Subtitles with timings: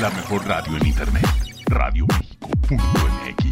[0.00, 1.24] la mejor radio en internet.
[1.66, 3.46] Radioméxico.mx.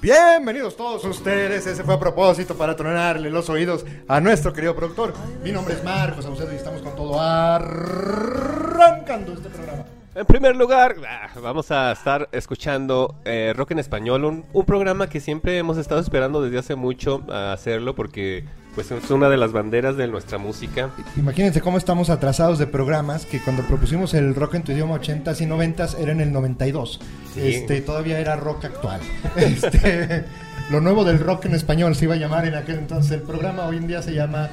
[0.00, 1.66] Bienvenidos todos ustedes.
[1.66, 5.12] Ese fue a propósito para tronarle los oídos a nuestro querido productor.
[5.42, 9.81] Mi nombre es Marcos Saucedo y estamos con todo arrancando este programa.
[10.14, 15.08] En primer lugar, ah, vamos a estar escuchando eh, Rock en Español, un, un programa
[15.08, 18.44] que siempre hemos estado esperando desde hace mucho a hacerlo porque
[18.74, 20.90] pues es una de las banderas de nuestra música.
[21.16, 25.40] Imagínense cómo estamos atrasados de programas que cuando propusimos el rock en tu idioma 80s
[25.40, 27.00] y 90s era en el 92.
[27.32, 27.40] Sí.
[27.40, 29.00] Este, todavía era rock actual.
[29.36, 30.24] Este,
[30.70, 33.66] lo nuevo del rock en español se iba a llamar en aquel entonces el programa.
[33.66, 34.50] Hoy en día se llama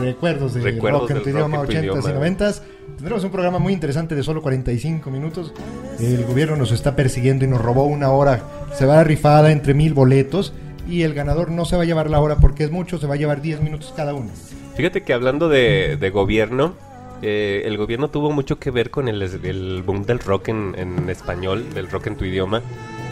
[0.00, 2.26] Recuerdos de Recuerdos rock en tu idioma rock en tu 80s y idioma.
[2.26, 2.62] 90s.
[3.04, 5.52] Tendremos un programa muy interesante de solo 45 minutos.
[6.00, 8.42] El gobierno nos está persiguiendo y nos robó una hora.
[8.72, 10.54] Se va a rifada entre mil boletos.
[10.88, 13.12] Y el ganador no se va a llevar la hora porque es mucho, se va
[13.12, 14.30] a llevar 10 minutos cada uno.
[14.74, 16.76] Fíjate que hablando de, de gobierno,
[17.20, 21.10] eh, el gobierno tuvo mucho que ver con el, el boom del rock en, en
[21.10, 22.62] español, del rock en tu idioma.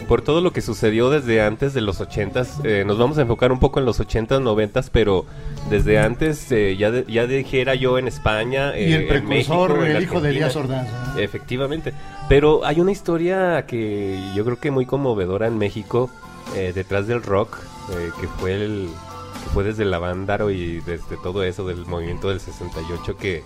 [0.07, 3.51] Por todo lo que sucedió desde antes de los 80s, eh, nos vamos a enfocar
[3.51, 5.25] un poco en los 80s, 90s, pero
[5.69, 8.77] desde antes eh, ya, de- ya dijera yo en España.
[8.77, 10.81] y eh, el en precursor, en el hijo de Elías Argentina.
[10.83, 11.15] Ordaz.
[11.15, 11.19] ¿no?
[11.21, 11.93] Efectivamente.
[12.29, 16.09] Pero hay una historia que yo creo que muy conmovedora en México
[16.55, 17.57] eh, detrás del rock,
[17.91, 18.89] eh, que fue el
[19.43, 23.43] que fue desde la Vándaro y desde todo eso del movimiento del 68 que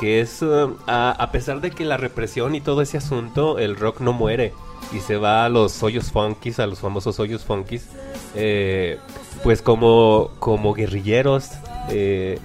[0.00, 3.76] que es eh, a, a pesar de que la represión y todo ese asunto, el
[3.76, 4.52] rock no muere
[4.92, 7.88] y se va a los hoyos funkis, a los famosos hoyos funkis,
[8.34, 8.98] eh,
[9.42, 11.50] pues como como guerrilleros.
[11.90, 12.38] eh,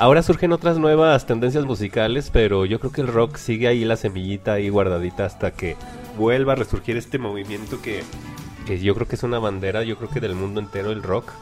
[0.00, 3.96] Ahora surgen otras nuevas tendencias musicales, pero yo creo que el rock sigue ahí la
[3.96, 5.74] semillita ahí guardadita hasta que
[6.16, 8.04] vuelva a resurgir este movimiento que,
[8.64, 11.32] que yo creo que es una bandera, yo creo que del mundo entero el rock.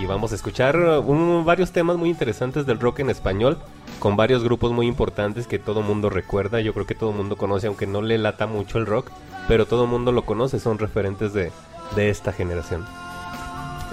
[0.00, 3.58] Y vamos a escuchar uh, un- varios temas muy interesantes del rock en español,
[3.98, 7.66] con varios grupos muy importantes que todo mundo recuerda, yo creo que todo mundo conoce,
[7.66, 9.10] aunque no le lata mucho el rock,
[9.48, 11.50] pero todo mundo lo conoce, son referentes de,
[11.96, 12.84] de esta generación.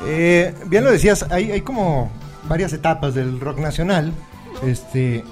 [0.05, 2.11] Eh, bien lo decías, hay, hay como
[2.47, 4.13] varias etapas del rock nacional.
[4.63, 5.23] Este, eh,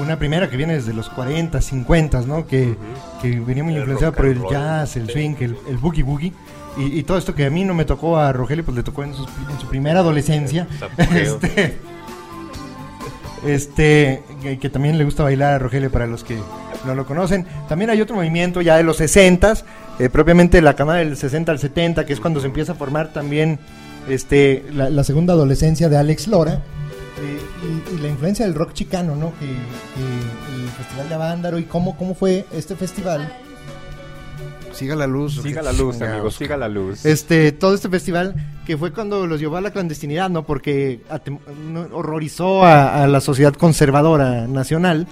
[0.00, 2.46] una primera que viene desde los 40, 50, ¿no?
[2.46, 2.76] Que,
[3.20, 5.12] que venía muy El influenciada por el roll, jazz, el sí.
[5.12, 6.32] swing, el, el boogie boogie.
[6.78, 9.02] Y, y todo esto que a mí no me tocó a Rogelio, pues le tocó
[9.02, 10.66] en, sus- en su primera adolescencia.
[11.10, 11.78] Este,
[13.44, 16.38] este que, que también le gusta bailar a Rogelio para los que
[16.84, 17.46] no lo conocen.
[17.68, 19.54] También hay otro movimiento ya de los 60
[19.98, 23.12] eh, propiamente la camada del 60 al 70, que es cuando se empieza a formar
[23.12, 23.58] también
[24.08, 26.54] este la, la segunda adolescencia de Alex Lora.
[26.54, 27.40] eh,
[27.92, 29.32] y, y la influencia del rock chicano, ¿no?
[29.38, 33.30] Que, que el Festival de Avándaro y cómo, cómo fue este festival.
[34.80, 35.40] Siga la luz.
[35.42, 37.04] Siga la luz, amigos, siga la luz.
[37.06, 38.34] Este, todo este festival
[38.66, 40.42] que fue cuando los llevó a la clandestinidad, ¿no?
[40.44, 41.00] Porque
[41.92, 45.06] horrorizó a, a la sociedad conservadora nacional.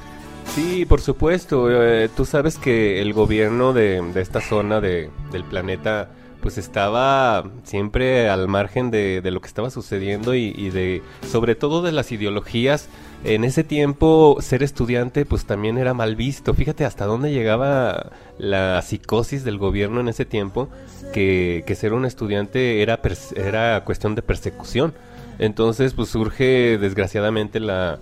[0.54, 1.68] Sí, por supuesto.
[1.70, 7.44] eh, tú sabes que el gobierno de, de esta zona de- del planeta pues estaba
[7.64, 11.90] siempre al margen de, de lo que estaba sucediendo y, y de sobre todo de
[11.92, 12.88] las ideologías.
[13.24, 16.54] En ese tiempo ser estudiante pues también era mal visto.
[16.54, 20.68] Fíjate hasta dónde llegaba la psicosis del gobierno en ese tiempo
[21.12, 23.00] que, ser un estudiante era,
[23.36, 24.94] era cuestión de persecución.
[25.38, 27.98] Entonces pues surge desgraciadamente la,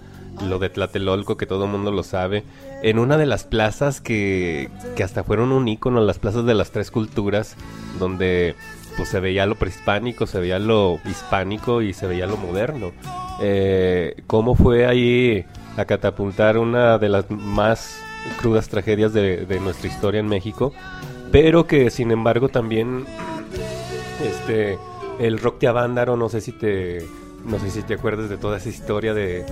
[0.47, 2.45] lo de Tlatelolco, que todo el mundo lo sabe,
[2.83, 6.71] en una de las plazas que, que hasta fueron un ícono, las plazas de las
[6.71, 7.57] tres culturas,
[7.99, 8.55] donde
[8.97, 12.93] pues se veía lo prehispánico, se veía lo hispánico y se veía lo moderno.
[13.41, 15.45] Eh, ¿Cómo fue ahí
[15.77, 18.01] a catapultar una de las más
[18.39, 20.73] crudas tragedias de, nuestra historia en México?
[21.33, 23.05] Pero que sin embargo también
[24.25, 24.79] este
[25.19, 27.07] el rock de Avándaro, no sé si te
[27.47, 29.45] no sé si te acuerdas de toda esa historia de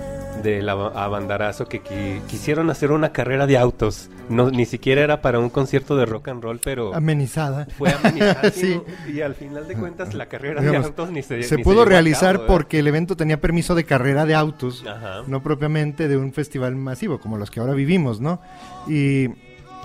[0.42, 4.10] del abandarazo que qui- quisieron hacer una carrera de autos.
[4.28, 7.66] No ni siquiera era para un concierto de rock and roll, pero Amenizada.
[7.78, 8.80] fue amenizado Sí.
[9.12, 12.46] y al final de cuentas la carrera de autos ni se Se ni pudo realizar
[12.46, 15.22] porque el evento tenía permiso de carrera de autos, Ajá.
[15.28, 18.40] no propiamente de un festival masivo como los que ahora vivimos, ¿no?
[18.88, 19.28] Y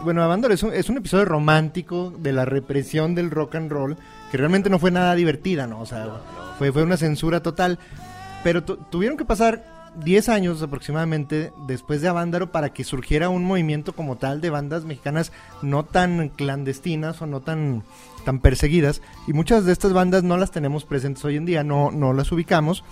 [0.03, 3.97] bueno, Avándaro es un, es un episodio romántico de la represión del rock and roll
[4.31, 5.79] que realmente no fue nada divertida, ¿no?
[5.81, 6.07] O sea,
[6.57, 7.79] fue, fue una censura total.
[8.43, 9.65] Pero tu- tuvieron que pasar
[10.03, 14.85] 10 años aproximadamente después de Avándaro para que surgiera un movimiento como tal de bandas
[14.85, 15.31] mexicanas
[15.61, 17.83] no tan clandestinas o no tan,
[18.23, 19.01] tan perseguidas.
[19.27, 22.31] Y muchas de estas bandas no las tenemos presentes hoy en día, no, no las
[22.31, 22.83] ubicamos.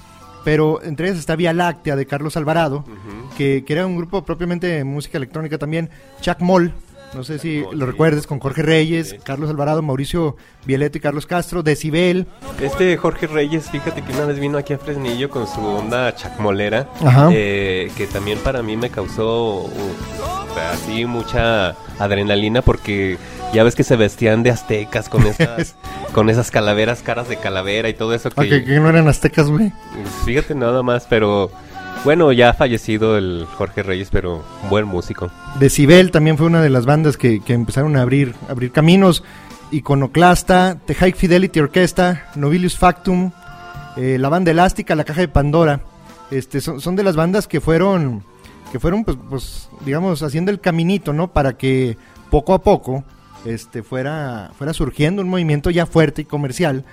[0.44, 2.86] Pero entre ellas está Vía Láctea de Carlos Alvarado,
[3.38, 5.90] que, que era un grupo propiamente de música electrónica también.
[6.22, 6.72] Chuck Moll,
[7.14, 9.16] no sé si lo recuerdes, con Jorge Reyes.
[9.24, 12.28] Carlos Alvarado, Mauricio Violeto y Carlos Castro, Decibel.
[12.62, 16.90] Este Jorge Reyes, fíjate que una vez vino aquí a Fresnillo con su onda chacmolera,
[17.04, 17.30] Ajá.
[17.32, 19.70] eh, que también para mí me causó uh,
[20.72, 23.18] así mucha adrenalina porque
[23.54, 25.76] ya ves que se vestían de aztecas con esas,
[26.14, 28.30] con esas calaveras, caras de calavera y todo eso.
[28.30, 29.72] Que, okay, que no eran aztecas, güey.
[30.26, 31.52] Fíjate nada más, pero
[32.08, 35.30] bueno, ya ha fallecido el Jorge Reyes, pero buen músico.
[35.60, 39.26] Decibel también fue una de las bandas que, que empezaron a abrir, abrir caminos.
[39.72, 43.32] Iconoclasta, The High Fidelity Orquesta, Nobilius Factum,
[43.98, 45.82] eh, la banda Elástica, la Caja de Pandora.
[46.32, 48.24] Este, son, son de las bandas que fueron,
[48.72, 51.34] que fueron pues, pues, digamos, haciendo el caminito, ¿no?
[51.34, 51.98] Para que
[52.30, 53.04] poco a poco
[53.44, 56.86] este, fuera, fuera surgiendo un movimiento ya fuerte y comercial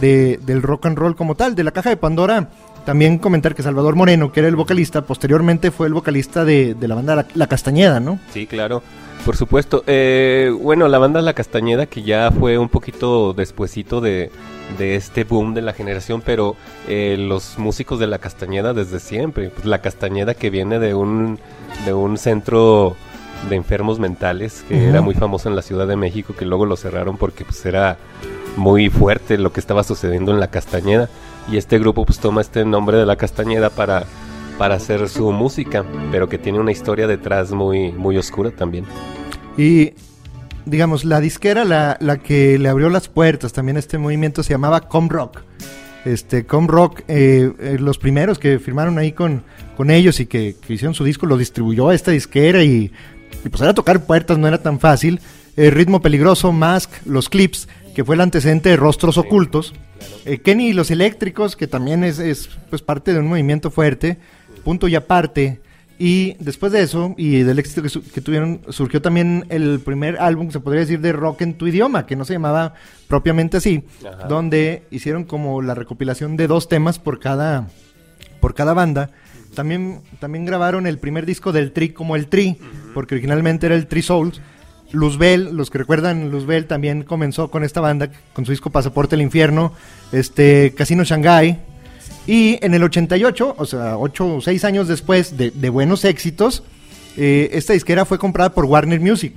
[0.00, 1.54] de, del rock and roll como tal.
[1.54, 2.48] De la Caja de Pandora
[2.84, 6.94] también comentar que Salvador Moreno, que era el vocalista, posteriormente fue el vocalista de, la
[6.94, 8.18] banda la, Castañeda, ¿no?
[8.32, 8.82] Sí, claro,
[9.24, 9.84] por supuesto.
[9.86, 14.30] Eh, bueno, la banda La Castañeda, que ya fue un poquito despuesito de,
[14.78, 16.56] este boom de la generación, pero
[16.88, 19.50] eh, los músicos de La Castañeda desde siempre.
[19.50, 21.38] Pues la Castañeda que viene de un,
[21.84, 22.96] de un centro
[23.48, 26.76] de enfermos mentales que era muy famoso en la Ciudad de México, que luego lo
[26.76, 27.98] cerraron porque pues era
[28.56, 31.08] muy fuerte lo que estaba sucediendo en La Castañeda
[31.50, 34.04] y este grupo pues toma este nombre de la Castañeda para,
[34.58, 38.84] para hacer su música, pero que tiene una historia detrás muy, muy oscura también.
[39.56, 39.92] Y
[40.64, 44.54] digamos, la disquera, la, la que le abrió las puertas también a este movimiento se
[44.54, 45.40] llamaba Com Rock.
[46.04, 49.44] Este, Com Rock, eh, eh, los primeros que firmaron ahí con,
[49.76, 52.92] con ellos y que, hicieron su disco, lo distribuyó esta disquera y,
[53.48, 55.20] pues era tocar puertas, no era tan fácil.
[55.56, 59.74] El ritmo peligroso, Mask, los clips, que fue el antecedente de Rostros Ocultos.
[60.24, 64.18] Eh, Kenny y los Eléctricos, que también es, es pues, parte de un movimiento fuerte,
[64.64, 65.60] punto y aparte.
[65.98, 70.58] Y después de eso, y del éxito que, tuvieron, surgió también el primer álbum, se
[70.58, 72.74] podría decir, de rock en tu idioma, que no se llamaba
[73.06, 73.84] propiamente así,
[74.28, 77.68] donde hicieron como la recopilación de dos temas por cada,
[78.40, 79.10] por cada banda.
[79.54, 82.58] También, también grabaron el primer disco del Tri como el Tri,
[82.94, 84.40] porque originalmente era el Tri Souls,
[84.92, 89.22] Luzbel, los que recuerdan, Luzbel también comenzó con esta banda, con su disco Pasaporte al
[89.22, 89.72] Infierno,
[90.12, 91.58] este, Casino Shanghai.
[92.26, 96.62] Y en el 88, o sea, 8 o 6 años después de, buenos éxitos,
[97.16, 99.34] eh, esta disquera fue comprada por Warner Music.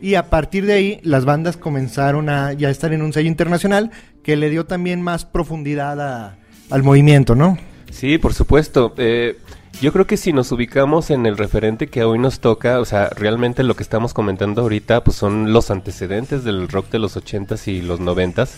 [0.00, 3.90] Y a partir de ahí, las bandas comenzaron a ya estar en un sello internacional
[4.22, 6.36] que le dio también más profundidad
[6.70, 7.58] al movimiento, ¿no?
[7.92, 8.94] Sí, por supuesto.
[8.96, 9.38] Eh,
[9.80, 13.10] yo creo que si nos ubicamos en el referente que hoy nos toca, o sea,
[13.10, 17.68] realmente lo que estamos comentando ahorita, pues son los antecedentes del rock de los 80s
[17.68, 18.50] y los 90s,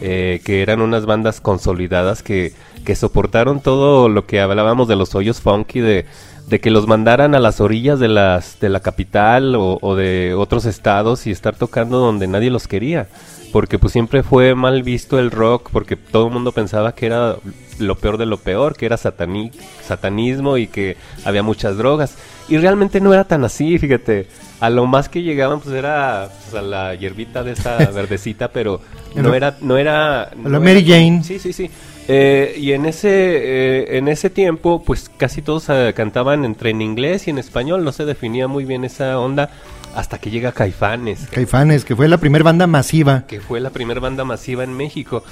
[0.00, 2.52] eh, que eran unas bandas consolidadas que,
[2.84, 6.06] que soportaron todo lo que hablábamos de los hoyos funky, de,
[6.48, 10.34] de que los mandaran a las orillas de, las, de la capital o, o de
[10.34, 13.06] otros estados y estar tocando donde nadie los quería
[13.52, 17.36] porque pues siempre fue mal visto el rock, porque todo el mundo pensaba que era
[17.78, 22.16] lo peor de lo peor, que era satanismo y que había muchas drogas.
[22.48, 24.26] Y realmente no era tan así, fíjate.
[24.60, 28.80] A lo más que llegaban pues era pues, a la hierbita de esa verdecita, pero
[29.14, 29.56] no era...
[29.60, 31.22] No era la Mary Jane.
[31.24, 31.70] Sí, sí, sí.
[32.08, 36.82] Eh, y en ese, eh, en ese tiempo pues casi todos eh, cantaban entre en
[36.82, 39.50] inglés y en español, no se definía muy bien esa onda
[39.94, 41.28] hasta que llega Caifanes.
[41.30, 43.24] Caifanes, que fue la primera banda masiva.
[43.26, 45.22] Que fue la primera banda masiva en México.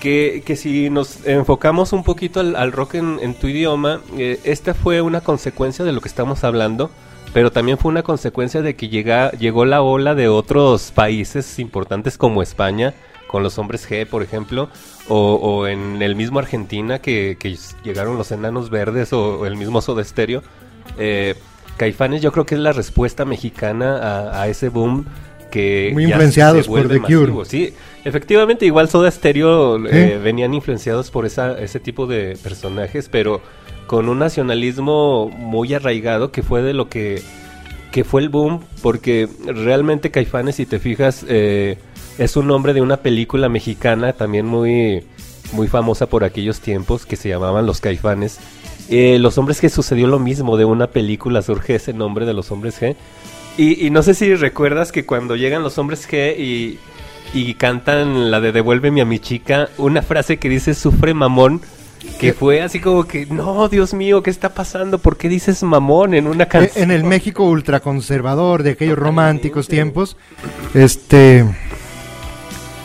[0.00, 5.00] Que, que si nos enfocamos un poquito al, rock en, tu idioma, eh, esta fue
[5.00, 6.90] una consecuencia de lo que estamos hablando,
[7.32, 12.18] pero también fue una consecuencia de que llega, llegó la ola de otros países importantes
[12.18, 12.92] como España,
[13.26, 14.68] con los hombres G, por ejemplo,
[15.08, 17.36] o, en el mismo Argentina, que,
[17.82, 20.42] llegaron los enanos verdes o, el mismo Soda Stereo.
[20.98, 21.34] Eh,
[21.76, 25.06] Caifanes yo creo que es la respuesta mexicana a, ese boom
[25.50, 27.44] que muy influenciados por The Cure.
[27.44, 33.40] Sí, efectivamente igual Soda Stereo eh, venían influenciados por esa, ese tipo de personajes, pero
[33.86, 37.22] con un nacionalismo muy arraigado que fue de lo que
[37.92, 41.78] que fue el boom porque realmente Caifanes si te fijas eh,
[42.18, 45.04] es un nombre de una película mexicana también muy
[45.52, 48.40] muy famosa por aquellos tiempos que se llamaban Los Caifanes
[48.88, 52.50] eh, los hombres G sucedió lo mismo, de una película surge ese nombre de los
[52.50, 52.96] hombres G.
[53.56, 56.78] Y, no sé si recuerdas que cuando llegan los hombres G y,
[57.32, 61.60] y cantan la de Devuélveme a mi chica, una frase que dice sufre mamón,
[62.18, 64.98] que fue así como que, no, Dios mío, ¿qué está pasando?
[64.98, 66.84] ¿Por qué dices mamón en una canción?
[66.84, 70.16] En el México ultraconservador de aquellos románticos tiempos,
[70.74, 71.44] este...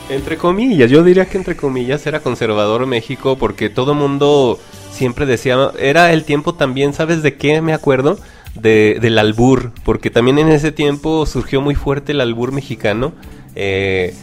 [0.09, 4.59] Entre comillas, yo diría que entre comillas era conservador México porque todo mundo
[4.91, 8.17] siempre decía, era el tiempo también, ¿sabes de qué me acuerdo?
[8.55, 13.13] De, del albur, porque también en ese tiempo surgió muy fuerte el albur mexicano,
[13.55, 14.13] eh,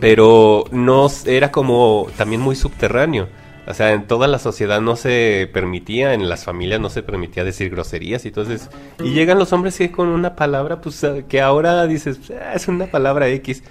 [0.00, 3.28] pero no era como también muy subterráneo.
[3.68, 7.42] O sea, en toda la sociedad no se permitía, en las familias no se permitía
[7.42, 8.70] decir groserías y entonces...
[9.02, 12.86] Y llegan los hombres que con una palabra, pues que ahora dices, ah, es una
[12.86, 13.64] palabra X.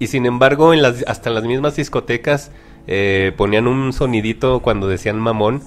[0.00, 2.50] Y sin embargo, en las, hasta en las mismas discotecas
[2.88, 5.62] eh, ponían un sonidito cuando decían mamón.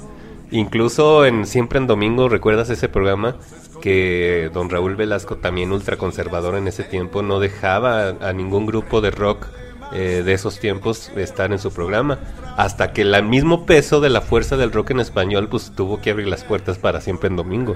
[0.51, 3.37] Incluso en Siempre en Domingo, ¿recuerdas ese programa?
[3.81, 9.11] Que don Raúl Velasco, también ultraconservador en ese tiempo, no dejaba a ningún grupo de
[9.11, 9.47] rock
[9.93, 12.19] eh, de esos tiempos estar en su programa.
[12.57, 16.11] Hasta que el mismo peso de la fuerza del rock en español, pues tuvo que
[16.11, 17.75] abrir las puertas para siempre en domingo.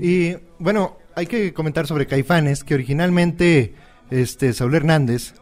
[0.00, 3.74] Y bueno, hay que comentar sobre Caifanes, que originalmente
[4.10, 5.34] este Saúl Hernández,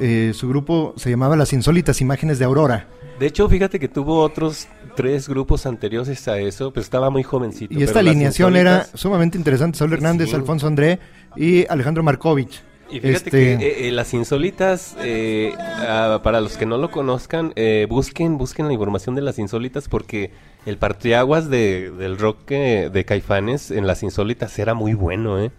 [0.00, 2.88] eh, su grupo se llamaba Las Insólitas Imágenes de Aurora.
[3.22, 7.72] De hecho, fíjate que tuvo otros tres grupos anteriores a eso, pero estaba muy jovencito.
[7.72, 9.78] Y esta alineación era sumamente interesante.
[9.78, 10.98] Saúl Hernández, Alfonso André
[11.36, 12.64] y Alejandro Markovich.
[12.90, 16.90] Y fíjate este, que eh, eh, las insólitas, eh, ah, para los que no lo
[16.90, 17.54] conozcan,
[17.88, 20.32] busquen busquen la información de las insólitas porque
[20.66, 25.52] el partiaguas de, del rock de Caifanes en las insólitas era muy bueno, ¿eh?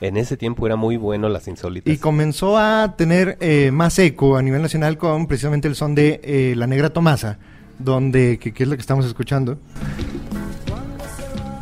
[0.00, 1.92] En ese tiempo era muy bueno las insólitas.
[1.92, 3.38] Y comenzó a tener
[3.72, 7.38] más eco a nivel nacional con precisamente el son de La Negra Tomasa,
[7.78, 9.58] donde, ¿qué es lo que estamos escuchando?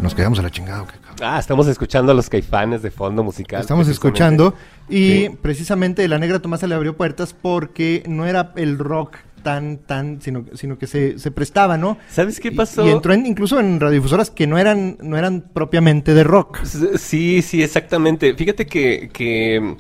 [0.01, 0.87] Nos quedamos a la chingada.
[1.21, 3.61] Ah, estamos escuchando a los caifanes de fondo musical.
[3.61, 4.55] Estamos escuchando
[4.89, 10.21] y precisamente La Negra Tomasa le abrió puertas porque no era el rock tan, tan,
[10.23, 11.99] sino, sino que se, se prestaba, ¿no?
[12.09, 12.87] ¿Sabes qué pasó?
[12.87, 16.65] Y, entró incluso en radiodifusoras que no eran, no eran propiamente de rock.
[16.65, 18.35] Sí, sí, exactamente.
[18.35, 19.77] Fíjate que, que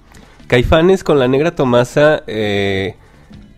[0.46, 2.96] Caifanes con La Negra Tomasa eh,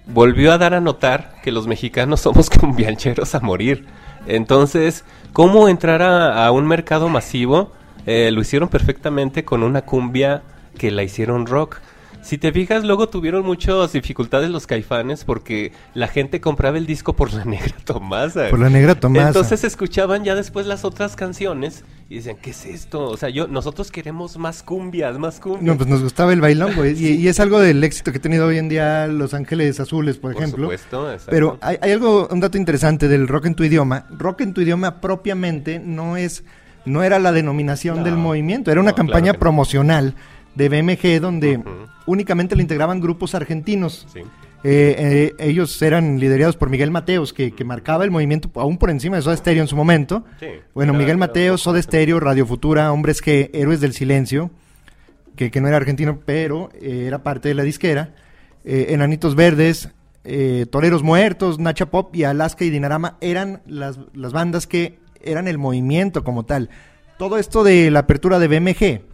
[0.06, 3.86] volvió a dar a notar que los mexicanos somos cumbiancheros a morir.
[4.26, 7.72] Entonces, ¿cómo entrar a, un mercado masivo?
[8.06, 10.42] Eh, lo hicieron perfectamente con una cumbia
[10.78, 11.80] que la hicieron rock.
[12.24, 17.12] Si te fijas, luego tuvieron muchas dificultades los caifanes porque la gente compraba el disco
[17.12, 18.48] por la negra Tomasa.
[18.48, 19.28] Por la negra Tomasa.
[19.28, 23.04] Entonces escuchaban ya después las otras canciones y decían, ¿qué es esto?
[23.04, 25.64] O sea, yo, nosotros queremos más cumbias, más cumbias.
[25.64, 26.94] No, pues nos gustaba el bailón, güey.
[27.04, 30.32] Y, es algo del éxito que ha tenido hoy en día Los Ángeles Azules, por,
[30.32, 30.68] ejemplo.
[30.68, 34.06] Por supuesto, Pero hay, hay algo, un dato interesante del rock en tu idioma.
[34.10, 36.44] Rock en tu idioma propiamente no es,
[36.86, 40.14] no era la denominación del movimiento, era una campaña promocional
[40.54, 41.62] de BMG donde
[42.06, 44.06] únicamente le integraban grupos argentinos.
[44.66, 49.16] Eh, eh, ellos eran liderados por Miguel Mateos, que, marcaba el movimiento aún por encima
[49.16, 50.24] de Soda Stereo en su momento.
[50.74, 54.50] bueno, Miguel Mateos, Soda Stereo, Radio Futura, Hombres que, Héroes del Silencio,
[55.36, 58.14] que, no era argentino, pero eh, era parte de la disquera.
[58.66, 59.90] Enanitos Verdes,
[60.70, 65.58] Toreros Muertos, Nacha Pop y Alaska y Dinarama eran las, las bandas que eran el
[65.58, 66.70] movimiento como tal.
[67.18, 69.13] Todo esto de la apertura de BMG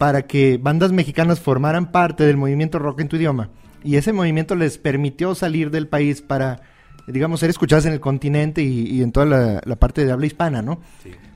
[0.00, 3.50] para que bandas mexicanas formaran parte del movimiento rock en tu idioma.
[3.84, 6.62] Y ese movimiento les permitió salir del país para,
[7.06, 10.80] digamos, ser escuchadas en el continente y, en toda la, parte de habla hispana, ¿no?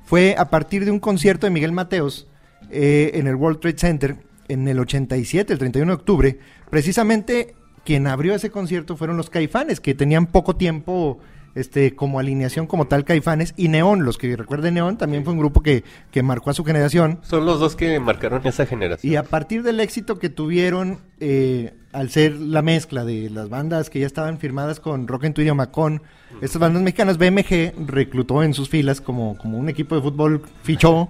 [0.07, 2.27] Fue a partir de un concierto de Miguel Mateos
[2.71, 4.17] eh, en el World Trade Center
[4.49, 6.39] en el 87, el 31 de octubre.
[6.71, 11.19] Precisamente quien abrió ese concierto fueron los caifanes, que tenían poco tiempo
[11.55, 15.39] este, como alineación como tal Caifanes y Neón, los que recuerden Neón también fue un
[15.39, 17.21] grupo que, que marcó a su generación.
[17.23, 19.13] Son los dos que marcaron esa generación.
[19.13, 23.89] Y a partir del éxito que tuvieron eh, al ser la mezcla de las bandas
[23.89, 26.03] que ya estaban firmadas con Rock en tu idioma con
[26.41, 31.09] estas bandas mexicanas, BMG reclutó en sus filas como, como un equipo de fútbol, fichó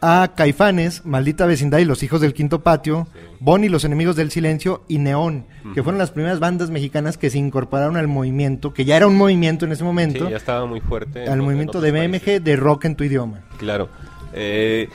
[0.00, 3.06] a Caifanes, Maldita Vecindad y Los Hijos del Quinto Patio,
[3.40, 7.38] Bonnie, Los Enemigos del Silencio y Neón, que fueron las primeras bandas mexicanas que se
[7.38, 10.30] incorporaron al movimiento, que ya era un movimiento en ese momento.
[10.30, 11.28] ya estaba muy fuerte.
[11.28, 13.40] Al movimiento de BMG de rock en tu idioma.
[13.58, 13.90] Claro.
[14.32, 14.88] Eh,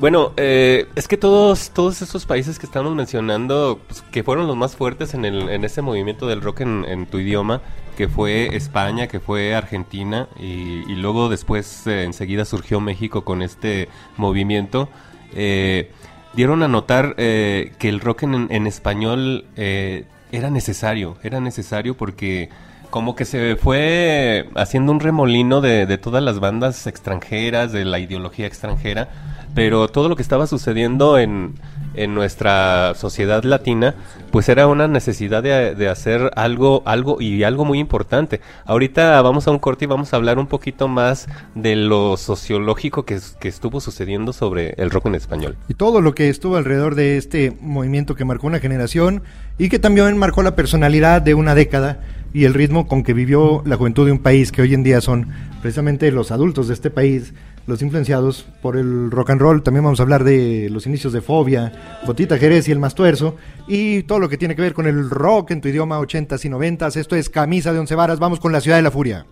[0.00, 4.56] bueno, eh, es que todos, todos esos países que estamos mencionando, pues, que fueron los
[4.56, 7.60] más fuertes en, el, en ese movimiento del rock en, tu idioma,
[7.96, 13.88] que fue España, que fue Argentina, y, luego después eh, enseguida surgió México con este
[14.16, 14.88] movimiento,
[15.34, 15.90] eh,
[16.34, 22.48] dieron a notar que el rock en, en español era necesario, era necesario porque
[22.90, 27.98] como que se fue haciendo un remolino de, de todas las bandas extranjeras, de la
[27.98, 31.54] ideología extranjera, pero todo lo que estaba sucediendo en,
[31.94, 33.94] en nuestra sociedad latina,
[34.30, 38.40] pues era una necesidad de, de, hacer algo, algo y algo muy importante.
[38.64, 43.04] Ahorita vamos a un corte y vamos a hablar un poquito más de lo sociológico
[43.04, 45.56] que, que estuvo sucediendo sobre el rock en español.
[45.68, 49.22] Y todo lo que estuvo alrededor de este movimiento que marcó una generación
[49.58, 52.00] y que también marcó la personalidad de una década
[52.32, 55.00] y el ritmo con que vivió la juventud de un país que hoy en día
[55.00, 55.28] son
[55.62, 57.32] precisamente los adultos de este país
[57.66, 59.62] los influenciados por el rock and roll.
[59.62, 64.02] También vamos a hablar de los inicios de Fobia, Botita Jerez y el Mastuerzo y
[64.04, 66.96] todo lo que tiene que ver con el rock en tu idioma 80s y 90s.
[66.96, 68.18] Esto es Camisa de Once Varas.
[68.18, 69.26] Vamos con la Ciudad de la Furia.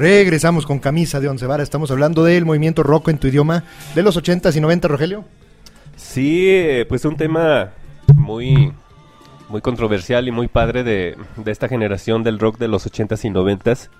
[0.00, 1.64] Regresamos con camisa de once varas.
[1.64, 3.64] Estamos hablando del movimiento rock en tu idioma
[3.94, 5.26] de los 80s y 90, Rogelio.
[5.94, 7.72] Sí, eh, pues un tema
[8.14, 8.72] muy,
[9.50, 13.90] muy controversial y muy padre de, esta generación del rock de los 80s y 90s.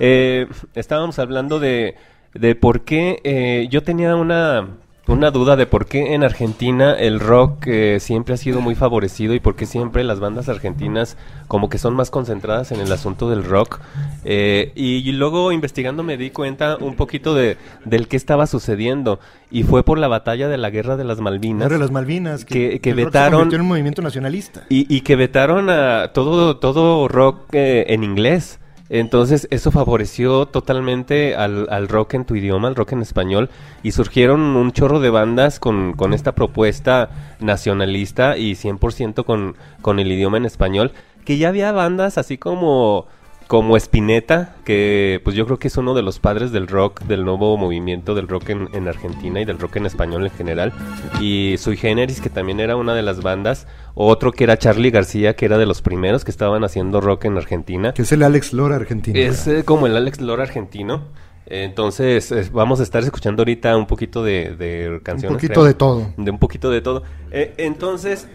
[0.00, 1.94] Eh, estábamos hablando de,
[2.34, 4.66] de por qué eh, yo tenía una
[5.10, 9.34] una duda de por qué en Argentina el rock eh, siempre ha sido muy favorecido
[9.34, 11.16] y por qué siempre las bandas argentinas
[11.48, 13.80] como que son más concentradas en el asunto del rock.
[14.24, 19.18] Eh, y, luego investigando me di cuenta un poquito de del qué estaba sucediendo
[19.50, 21.70] y fue por la batalla de la guerra de las Malvinas.
[21.70, 26.12] de las Malvinas que, que, vetaron en un movimiento nacionalista y, y, que vetaron a
[26.12, 28.59] todo todo rock eh, en inglés.
[28.90, 33.48] Entonces eso favoreció totalmente al, rock en tu idioma, al rock en español,
[33.84, 40.00] y surgieron un chorro de bandas con, con esta propuesta nacionalista y 100% con, con
[40.00, 40.90] el idioma en español,
[41.24, 43.06] que ya había bandas así como
[43.50, 47.24] como Spinetta, que pues yo creo que es uno de los padres del rock, del
[47.24, 50.72] nuevo movimiento del rock en, en, Argentina y del rock en español en general.
[51.20, 53.66] Y Sui Generis, que también era una de las bandas.
[53.96, 57.38] Otro que era Charlie García, que era de los primeros que estaban haciendo rock en
[57.38, 57.92] Argentina.
[57.92, 59.18] Que es el Alex Lora argentino.
[59.18, 61.08] Es eh, como el Alex Lora argentino.
[61.46, 65.32] Entonces, eh, vamos a estar escuchando ahorita un poquito de, de canciones.
[65.32, 66.14] Un poquito de todo.
[66.16, 67.02] De un poquito de todo.
[67.32, 68.28] Eh, entonces...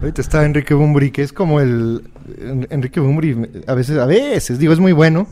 [0.00, 2.02] Ahorita está Enrique Bumburi, que es como el
[2.70, 5.26] Enrique Bumburi, a veces, a veces, digo, es muy bueno,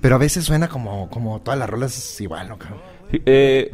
[0.00, 2.80] pero a veces suena como, como todas las rolas igual, ¿no, cabrón?
[3.12, 3.72] Eh,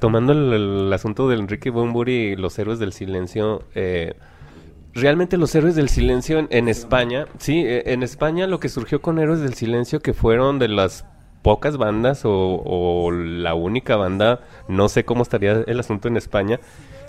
[0.00, 4.14] tomando el, asunto del Enrique Bumburi y los héroes del silencio, eh,
[4.94, 9.18] realmente los héroes del silencio en, España, sí, eh, en España lo que surgió con
[9.18, 11.04] héroes del silencio que fueron de las
[11.42, 16.60] pocas bandas o la única banda, no sé cómo estaría el asunto en España,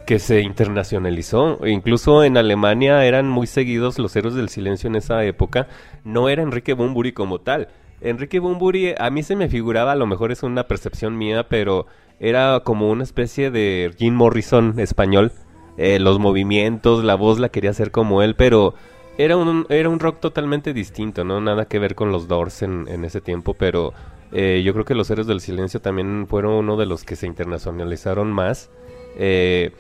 [0.06, 1.66] que se internacionalizó.
[1.66, 5.68] Incluso en Alemania eran muy seguidos los héroes del silencio en esa época.
[6.04, 7.70] No era Enrique Bumburi como tal.
[8.02, 11.86] Enrique Bumburi a mí se me figuraba, a lo mejor es una percepción mía, pero
[12.20, 15.32] era como una especie de Jim Morrison español.
[15.78, 18.76] Eh, los movimientos, la voz la quería hacer como él, pero
[19.18, 21.40] era un, era un rock totalmente distinto, ¿no?
[21.40, 23.94] Nada que ver con los Doors en, ese tiempo, pero
[24.32, 27.28] eh, yo creo que los héroes del silencio también fueron uno de los que se
[27.28, 28.70] internacionalizaron más.
[29.18, 29.72] Eh,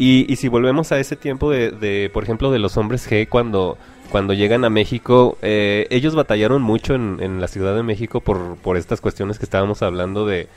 [0.00, 3.28] y, y, si volvemos a ese tiempo de, de, por ejemplo, de los hombres G,
[3.28, 3.76] cuando,
[4.10, 8.56] cuando llegan a México, eh, ellos batallaron mucho en, en, la Ciudad de México por,
[8.56, 10.48] por estas cuestiones que estábamos hablando de,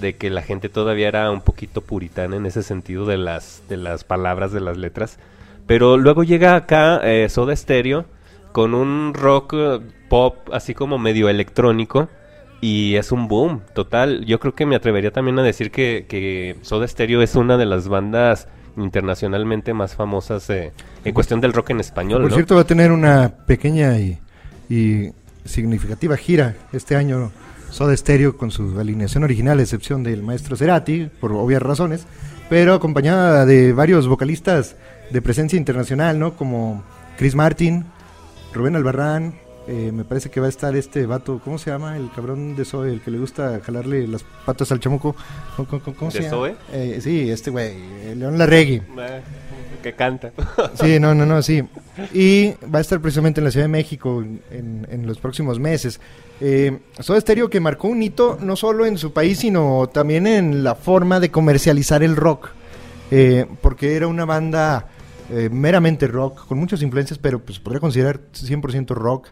[0.00, 3.78] de que la gente todavía era un poquito puritana en ese sentido de las, de
[3.78, 5.18] las palabras, de las letras.
[5.66, 8.04] Pero luego llega acá eh, Soda Stereo
[8.52, 12.08] con un rock eh, pop así como medio electrónico
[12.60, 14.24] y es un boom total.
[14.24, 17.66] Yo creo que me atrevería también a decir que, que Soda Stereo es una de
[17.66, 20.72] las bandas internacionalmente más famosas eh,
[21.04, 22.22] en cuestión del rock en español.
[22.22, 22.36] Por ¿no?
[22.36, 24.18] cierto, va a tener una pequeña y,
[24.68, 25.12] y,
[25.44, 27.30] significativa gira este año
[27.70, 32.06] Soda Stereo con su alineación original, a excepción del maestro Cerati, por obvias razones,
[32.48, 34.76] pero acompañada de varios vocalistas
[35.10, 36.34] de presencia internacional, ¿no?
[36.34, 36.82] Como
[37.18, 37.84] Chris Martin,
[38.54, 39.34] Rubén Albarrán,
[39.66, 41.96] eh, me parece que va a estar este vato, ¿cómo se llama?
[41.96, 45.16] El cabrón de Zoe, el que le gusta jalarle las patas al chamuco.
[45.56, 46.54] ¿Cómo, cómo, cómo ¿De se Zoe?
[46.72, 47.74] Eh, sí, este güey,
[48.14, 48.82] León Larregui.
[48.98, 49.22] Eh,
[49.82, 50.32] que canta.
[50.74, 51.62] sí, no, no, no, sí.
[52.12, 55.98] Y va a estar precisamente en la Ciudad de México en, en los próximos meses.
[56.40, 60.62] Eh, Soda Stereo que marcó un hito no solo en su país, sino también en
[60.62, 62.50] la forma de comercializar el rock.
[63.10, 64.88] Eh, porque era una banda
[65.50, 69.28] meramente rock, con muchas influencias, pero pues podría considerar 100% rock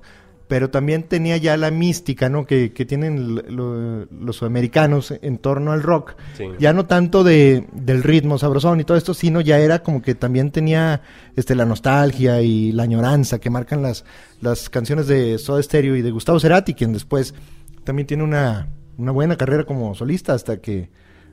[0.53, 2.45] pero también tenía ya la mística, ¿no?
[2.45, 6.15] Que, que tienen lo, los sudamericanos en torno al rock.
[6.37, 6.45] Sí.
[6.59, 10.15] Ya no tanto de, del ritmo sabrosón y todo esto, sino ya era como que
[10.15, 11.01] también tenía
[11.37, 14.05] este, la nostalgia y la añoranza que marcan las,
[14.43, 17.33] las canciones de Soda Stereo y de Gustavo Cerati, quien después
[17.85, 20.91] también tiene una, una buena carrera como solista hasta que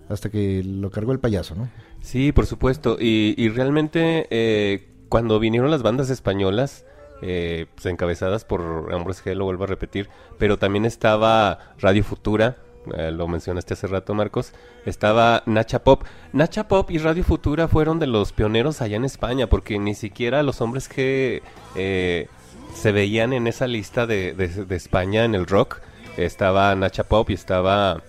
[0.08, 1.70] hasta que lo cargó el payaso, ¿no?
[2.00, 2.96] Sí, por supuesto.
[2.98, 6.86] Y, y realmente eh, cuando vinieron las bandas españolas,
[7.22, 12.58] eh, pues encabezadas por Hombres G, lo vuelvo a repetir, pero también estaba Radio Futura,
[12.96, 14.54] eh, lo mencionaste hace rato Marcos,
[14.86, 16.04] estaba Nacha Pop.
[16.34, 20.44] Nacha Pop y Radio Futura fueron de los pioneros allá en España, porque ni siquiera
[20.44, 21.42] los Hombres G
[21.76, 22.28] eh,
[22.74, 25.82] se veían en esa lista de, de, España en el rock.
[26.18, 28.02] Estaba Nacha Pop y estaba,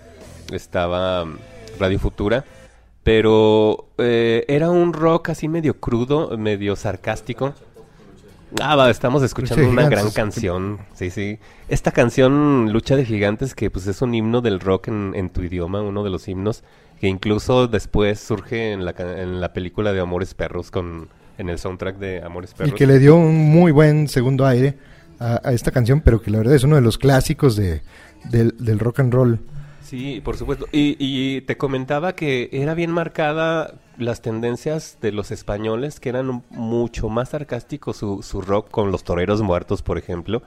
[0.53, 1.37] estaba um,
[1.79, 2.45] Radio Futura.
[3.03, 7.55] Pero eh, era un rock así medio crudo, medio sarcástico.
[8.61, 10.79] Ah, va, estamos escuchando una gran canción.
[10.95, 11.39] Sí, sí.
[11.69, 15.43] Esta canción, Lucha de Gigantes, que pues es un himno del rock en, en tu
[15.43, 16.65] idioma, uno de los himnos,
[17.01, 21.09] que incluso después surge en la, en la película de Amores Perros, con
[21.39, 22.73] en el soundtrack de Amores Perros.
[22.73, 24.77] Y que le dio un muy buen segundo aire
[25.19, 27.83] a, a esta canción, pero que la verdad es uno de los clásicos de,
[28.25, 29.41] del, del rock and roll.
[29.91, 30.67] Sí, por supuesto.
[30.71, 36.45] Y, y te comentaba que era bien marcada las tendencias de los españoles, que eran
[36.51, 40.43] mucho más sarcásticos su, su rock con los toreros muertos, por ejemplo,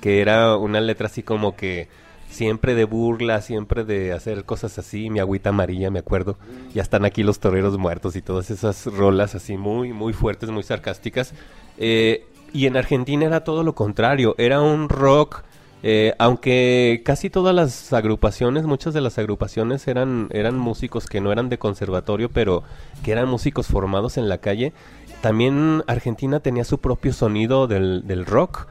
[0.00, 1.88] que era una letra así como que
[2.30, 6.38] siempre de burla, siempre de hacer cosas así, mi agüita amarilla, me acuerdo.
[6.72, 10.62] Ya están aquí los toreros muertos y todas esas rolas así muy, muy fuertes, muy
[10.62, 11.34] sarcásticas.
[11.78, 15.42] Eh, y en Argentina era todo lo contrario, era un rock
[15.86, 21.30] eh, aunque casi todas las agrupaciones, muchas de las agrupaciones eran, eran músicos que no
[21.30, 22.62] eran de conservatorio, pero
[23.02, 24.72] que eran músicos formados en la calle,
[25.20, 28.66] también Argentina tenía su propio sonido del, del rock.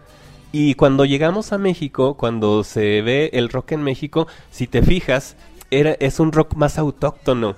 [0.51, 5.35] Y cuando llegamos a México, cuando se ve el rock en México, si te fijas,
[5.69, 7.55] era, es un rock más autóctono,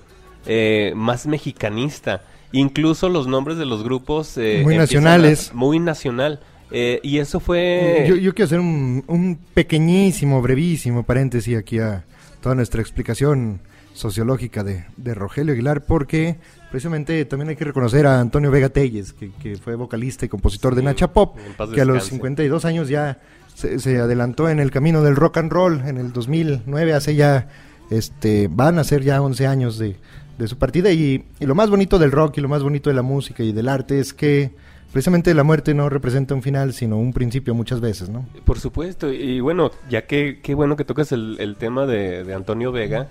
[0.48, 2.24] eh, más mexicanista.
[2.52, 4.38] Incluso los nombres de los grupos...
[4.38, 5.52] Eh, muy nacionales.
[5.52, 6.42] A, muy nacional.
[6.72, 8.06] Eh, y eso fue...
[8.08, 12.04] Yo, yo quiero hacer un, un, pequeñísimo, brevísimo paréntesis aquí a
[12.42, 13.60] toda nuestra explicación
[13.94, 16.36] sociológica de, de, Rogelio Aguilar, porque
[16.70, 20.74] precisamente también hay que reconocer a Antonio Vega Telles, que, que fue vocalista y compositor
[20.74, 21.38] sí, de Nacha Pop,
[21.74, 23.20] que a los 52 años ya
[23.54, 27.48] se, se, adelantó en el camino del rock and roll, en el 2009, hace ya,
[27.90, 29.96] este, van a ser ya 11 años de,
[30.38, 32.96] de su partida, y, y lo más bonito del rock y lo más bonito de
[32.98, 34.52] la música y del arte es que
[34.96, 38.26] precisamente la muerte no representa un final, sino un principio muchas veces, ¿no?
[38.46, 42.34] Por supuesto, y bueno, ya que qué bueno que tocas el, el tema de, de,
[42.34, 43.10] Antonio Vega,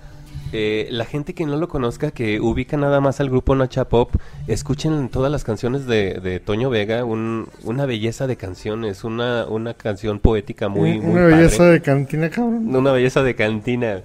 [0.51, 4.15] eh, la gente que no lo conozca, que ubica nada más al grupo Nacha Pop,
[4.47, 9.75] escuchen todas las canciones de, de Toño Vega, un, una belleza de canciones, una, una
[9.75, 10.99] canción poética muy...
[10.99, 11.73] muy una belleza padre.
[11.73, 12.75] de cantina, cabrón.
[12.75, 14.01] Una belleza de cantina.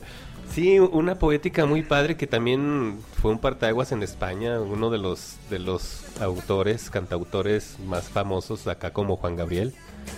[0.53, 5.37] Sí, una poética muy padre que también fue un partaguas en España, uno de los
[5.49, 9.73] de los autores, cantautores más famosos acá como Juan Gabriel.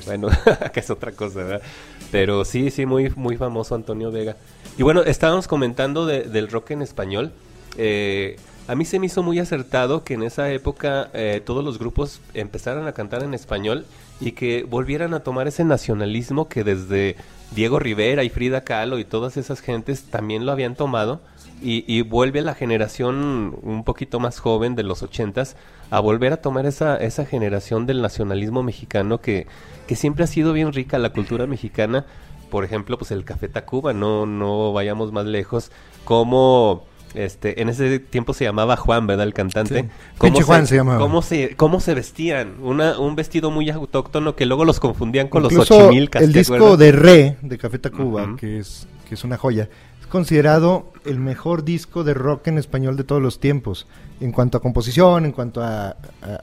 [0.06, 0.28] Bueno,
[0.72, 1.62] que es otra cosa, ¿verdad?
[2.10, 4.36] Pero sí, sí, muy muy famoso Antonio Vega.
[4.78, 7.32] Y bueno, estábamos comentando de, del rock en español.
[7.76, 8.36] Eh,
[8.68, 12.22] a mí se me hizo muy acertado que en esa época eh, todos los grupos
[12.32, 13.84] empezaran a cantar en español
[14.18, 17.16] y que volvieran a tomar ese nacionalismo que desde
[17.54, 21.20] Diego Rivera y Frida Kahlo y todas esas gentes también lo habían tomado
[21.62, 25.56] y, y vuelve la generación un poquito más joven de los ochentas
[25.90, 29.46] a volver a tomar esa, esa generación del nacionalismo mexicano que,
[29.86, 32.06] que siempre ha sido bien rica la cultura mexicana.
[32.50, 35.70] Por ejemplo, pues el Café Tacuba, no, no vayamos más lejos,
[36.04, 36.84] como
[37.14, 39.26] este, en ese tiempo se llamaba Juan, ¿verdad?
[39.26, 39.82] El cantante.
[39.82, 39.88] Sí.
[40.18, 40.98] ¿Cómo se, Juan se llamaba.
[40.98, 42.54] ¿cómo se, ¿Cómo se vestían?
[42.62, 46.22] Una, un vestido muy autóctono que luego los confundían con Incluso los ochimilcas.
[46.22, 48.36] El disco de Re de Café Tacuba, uh -huh.
[48.36, 49.68] que, es, que es una joya,
[50.00, 53.86] es considerado el mejor disco de rock en español de todos los tiempos.
[54.20, 55.96] En cuanto a composición, en cuanto a, a,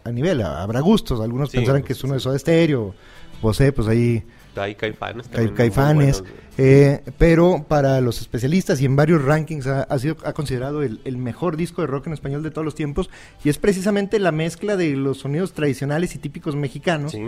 [0.04, 1.22] a nivel, habrá gustos.
[1.22, 2.94] Algunos sí, pensarán que es uno de Soda Stereo.
[3.42, 4.24] José, pues ahí
[4.60, 5.28] hay caifanes.
[5.28, 6.24] Ca caifanes
[6.62, 11.00] eh, pero para los especialistas y en varios rankings ha, ha sido ha considerado el,
[11.06, 13.10] el, mejor disco de rock en español de todos los tiempos
[13.46, 17.14] y es precisamente la mezcla de los sonidos tradicionales y típicos mexicanos.
[17.14, 17.22] Sí.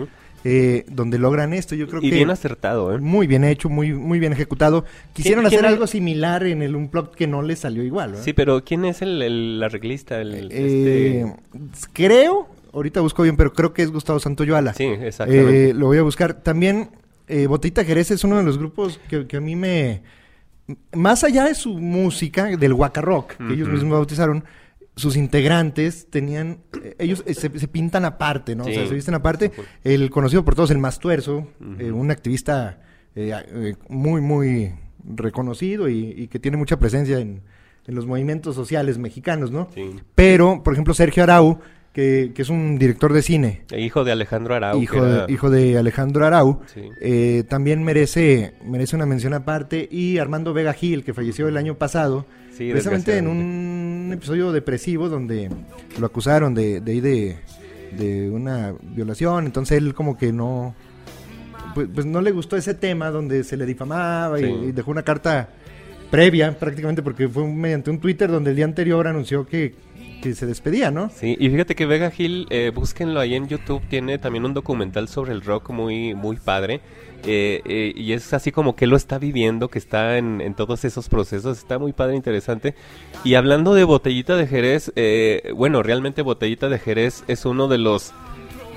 [0.44, 2.98] Eh, donde logran esto, yo creo y que bien acertado, ¿eh?
[2.98, 4.84] muy bien hecho, muy muy bien ejecutado.
[5.12, 8.16] Quisieron hacer algo similar en el Unplugged que no les salió igual.
[8.20, 10.20] Sí, pero ¿quién es el, el arreglista?
[10.20, 11.34] El, eh, este...
[11.92, 14.74] Creo, ahorita busco bien, pero creo que es Gustavo Santoyoala.
[14.74, 15.70] Sí, exactamente.
[15.70, 16.34] Eh, lo voy a buscar.
[16.34, 16.90] También
[17.28, 20.02] eh, Botellita Jerez es uno de los grupos que, que, a mí me...
[20.94, 23.52] Más allá de su música, del Waka Rock, que uh -huh.
[23.52, 24.44] ellos mismos bautizaron,
[24.96, 26.58] sus integrantes tenían...
[26.82, 28.64] Eh, ellos se, se, pintan aparte, ¿no?
[28.64, 28.70] Sí.
[28.70, 29.52] O sea, se visten aparte.
[29.84, 31.80] El conocido por todos, el Mastuerzo, uh -huh.
[31.80, 32.80] eh, un activista
[33.14, 37.42] eh, muy, muy reconocido y, y, que tiene mucha presencia en,
[37.86, 39.68] en los movimientos sociales mexicanos, ¿no?
[39.74, 39.82] Sí.
[40.14, 41.58] Pero, por ejemplo, Sergio Arau
[41.92, 43.62] que, que, es un director de cine.
[43.76, 44.80] Hijo de Alejandro Arau.
[44.80, 45.26] Hijo, era...
[45.26, 46.60] de, hijo de, Alejandro Arau.
[46.72, 46.82] Sí.
[47.00, 49.88] Eh, también merece, merece una mención aparte.
[49.90, 52.24] Y Armando Vega Gil, que falleció el año pasado.
[52.56, 55.50] Sí, precisamente en un episodio depresivo donde
[55.98, 57.36] lo acusaron de, de, de,
[57.96, 59.46] de una violación.
[59.46, 60.74] Entonces él como que no...
[61.74, 64.44] Pues, pues, no le gustó ese tema donde se le difamaba sí.
[64.44, 65.48] y, y dejó una carta
[66.10, 69.74] previa prácticamente porque fue mediante un Twitter donde el día anterior anunció que
[70.22, 71.10] que se despedía, ¿no?
[71.10, 75.08] Sí, y fíjate que Vega Gil, eh, búsquenlo ahí en YouTube, tiene también un documental
[75.08, 76.80] sobre el rock muy, muy padre.
[77.24, 80.84] Eh, eh, y es así como que lo está viviendo, que está en, en, todos
[80.84, 82.74] esos procesos, está muy padre, interesante.
[83.22, 87.78] Y hablando de Botellita de Jerez, eh, bueno, realmente Botellita de Jerez es uno de
[87.78, 88.12] los,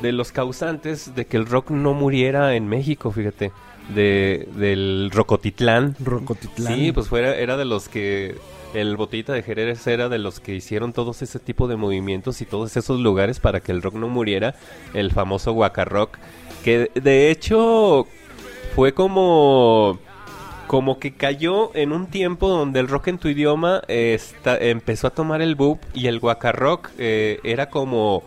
[0.02, 3.52] de los causantes de que el rock no muriera en México, fíjate.
[3.96, 5.96] de, del Rocotitlán.
[6.00, 6.76] Rocotitlán.
[6.76, 8.36] Sí, pues fuera, era de los que
[8.76, 12.46] el Botellita de Jerez era de los que hicieron todos ese tipo de movimientos y
[12.46, 14.56] todos esos lugares para que el rock no muriera,
[14.94, 16.18] el famoso Rock
[16.64, 18.08] que de hecho
[18.76, 20.00] fue como
[20.68, 25.42] como que cayó en un tiempo donde el rock en tu idioma empezó a tomar
[25.42, 28.24] el boop y el Rock eh, era como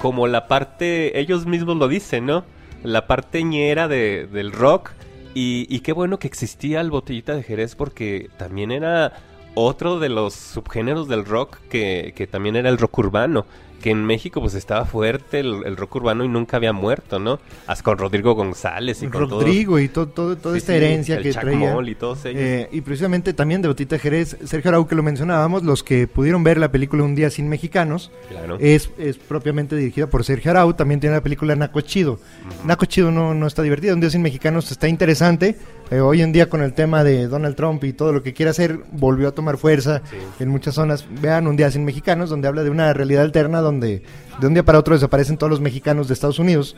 [0.00, 2.44] como la parte ellos mismos lo dicen, ¿no?
[2.84, 4.92] La parte ñera de, del rock
[5.34, 9.12] y, y qué bueno que existía el Botellita de Jerez porque también era
[9.54, 13.46] otro de los subgéneros del rock que, que también era el rock urbano
[13.80, 17.40] que en México pues estaba fuerte el, rock urbano y nunca había muerto, ¿no?
[17.66, 21.76] Hasta con Rodrigo González y con Rodrigo y todo, todo, toda esta herencia que traía.
[21.84, 22.42] Y, todos ellos.
[22.42, 26.44] Eh, y precisamente también de Botita Jerez, Sergio Arau que lo mencionábamos, los que pudieron
[26.44, 28.10] ver la película Un día sin mexicanos,
[28.58, 32.18] es, es propiamente dirigida por Sergio Arau, también tiene la película Naco Chido.
[32.64, 35.56] Naco Chido no, no está divertido, Un día sin mexicanos está interesante,
[35.90, 38.50] eh, hoy en día con el tema de Donald Trump y todo lo que quiere
[38.50, 40.02] hacer, volvió a tomar fuerza
[40.38, 41.04] en muchas zonas.
[41.20, 44.02] Vean Un día sin mexicanos, donde habla de una realidad alterna donde de
[44.42, 46.74] un día para otro desaparecen todos los mexicanos de Estados Unidos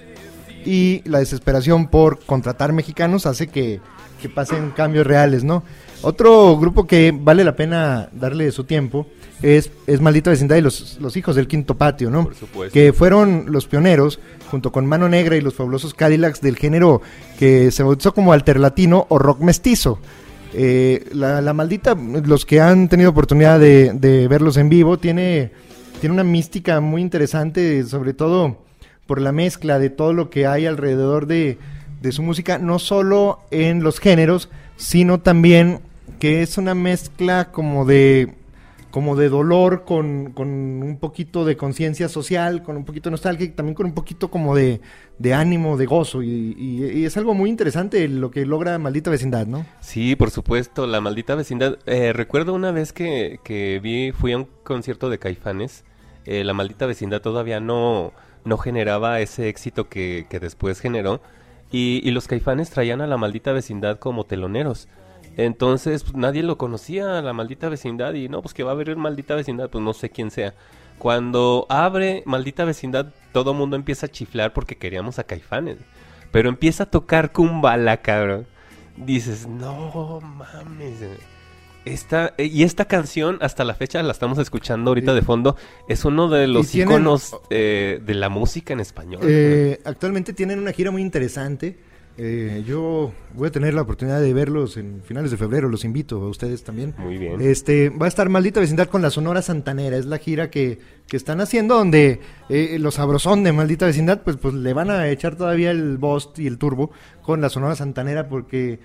[0.64, 3.80] y la desesperación por contratar mexicanos hace que,
[4.20, 5.62] que pasen cambios reales, ¿no?
[6.02, 9.06] Otro grupo que vale la pena darle su tiempo
[9.40, 12.28] es, es Maldita Vecindad y los, los Hijos del Quinto Patio, ¿no?
[12.72, 14.18] Que fueron los pioneros,
[14.50, 17.02] junto con Mano Negra y los fabulosos Cadillacs del género
[17.38, 19.98] que se bautizó como alterlatino o rock mestizo.
[20.54, 25.50] Eh, la, la, Maldita, los que han tenido oportunidad de, de verlos en vivo, tiene
[26.02, 28.56] tiene una mística muy interesante, sobre todo
[29.06, 31.58] por la mezcla de todo lo que hay alrededor de,
[32.10, 35.78] su música, no solo en los géneros, sino también
[36.18, 38.34] que es una mezcla como de
[38.90, 43.50] como de dolor con, un poquito de conciencia social, con un poquito de nostalgia y
[43.50, 44.80] también con un poquito como de,
[45.32, 46.20] ánimo, de gozo.
[46.20, 49.64] Y, es algo muy interesante lo que logra Maldita Vecindad, ¿no?
[49.80, 51.78] Sí, por supuesto, la Maldita Vecindad.
[51.86, 55.84] Eh, recuerdo una vez que, que vi, fui a un concierto de Caifanes
[56.24, 58.12] eh, la maldita vecindad todavía no,
[58.44, 61.20] no generaba ese éxito que, después generó.
[61.70, 64.88] Y, los caifanes traían a la maldita vecindad como teloneros.
[65.36, 68.94] Entonces pues, nadie lo conocía, la maldita vecindad, y no, pues que va a haber
[68.96, 70.54] maldita vecindad, pues no sé quién sea.
[70.98, 75.78] Cuando abre maldita vecindad, todo mundo empieza a chiflar porque queríamos a caifanes.
[76.30, 78.46] Pero empieza a tocar Kumbala, cabrón.
[78.96, 81.00] Dices, no mames.
[81.84, 85.56] Esta, eh, y esta canción, hasta la fecha, la estamos escuchando ahorita de fondo,
[85.88, 89.20] es uno de los iconos eh, de la música en español.
[89.24, 91.76] Eh, actualmente tienen una gira muy interesante.
[92.64, 96.28] yo voy a tener la oportunidad de verlos en finales de febrero, los invito a
[96.28, 96.94] ustedes también.
[96.98, 97.40] Muy bien.
[97.40, 101.16] Este, va a estar Maldita Vecindad con la Sonora Santanera, es la gira que, que
[101.16, 102.20] están haciendo, donde
[102.78, 106.46] los sabrosón de Maldita Vecindad, pues, pues le van a echar todavía el Bost y
[106.46, 106.92] el Turbo
[107.22, 108.78] con la Sonora Santanera porque,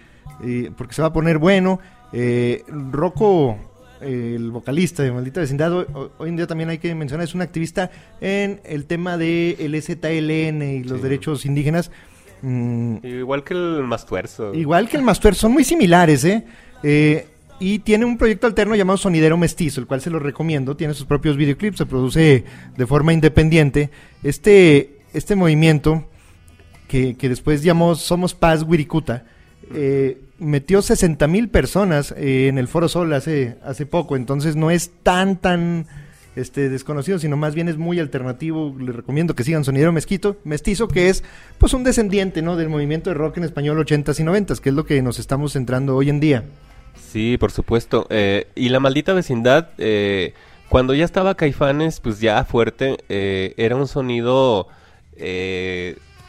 [0.76, 1.80] porque se va a poner bueno.
[2.14, 3.58] Eh, Rocco,
[4.02, 7.92] el vocalista de Maldita Vecindad, hoy, en día también hay que mencionar, es un activista
[8.22, 11.92] en el tema de el ZLN y los derechos indígenas.
[12.42, 14.54] Mm, igual que el Mastuerzo.
[14.54, 16.46] Igual que el Mastuerzo, son muy similares, ¿eh?
[16.84, 17.28] ¿eh?
[17.60, 20.78] y tiene un proyecto alterno llamado Sonidero Mestizo, el cual se lo recomiendo.
[20.78, 22.44] Tiene sus propios videoclips, se produce
[22.76, 23.90] de forma independiente.
[24.24, 26.08] Este, este movimiento,
[26.88, 29.26] que, que después llamó Somos Paz Wirikuta,
[29.74, 34.72] eh, metió 60 mil personas eh, en el Foro Sol hace, hace poco, entonces no
[34.72, 35.88] es tan, tan
[36.36, 38.76] este, desconocido, sino más bien es muy alternativo.
[38.80, 41.24] Les recomiendo que sigan Sonidero Mezquito, Mestizo, que es
[41.58, 42.56] pues un descendiente ¿no?
[42.56, 45.54] del movimiento de rock en español 80s y 90s, que es lo que nos estamos
[45.54, 46.44] centrando hoy en día.
[47.12, 48.08] Sí, por supuesto.
[48.10, 50.34] Eh, y la maldita vecindad, eh,
[50.70, 54.68] cuando ya estaba Caifanes, pues ya fuerte, era un sonido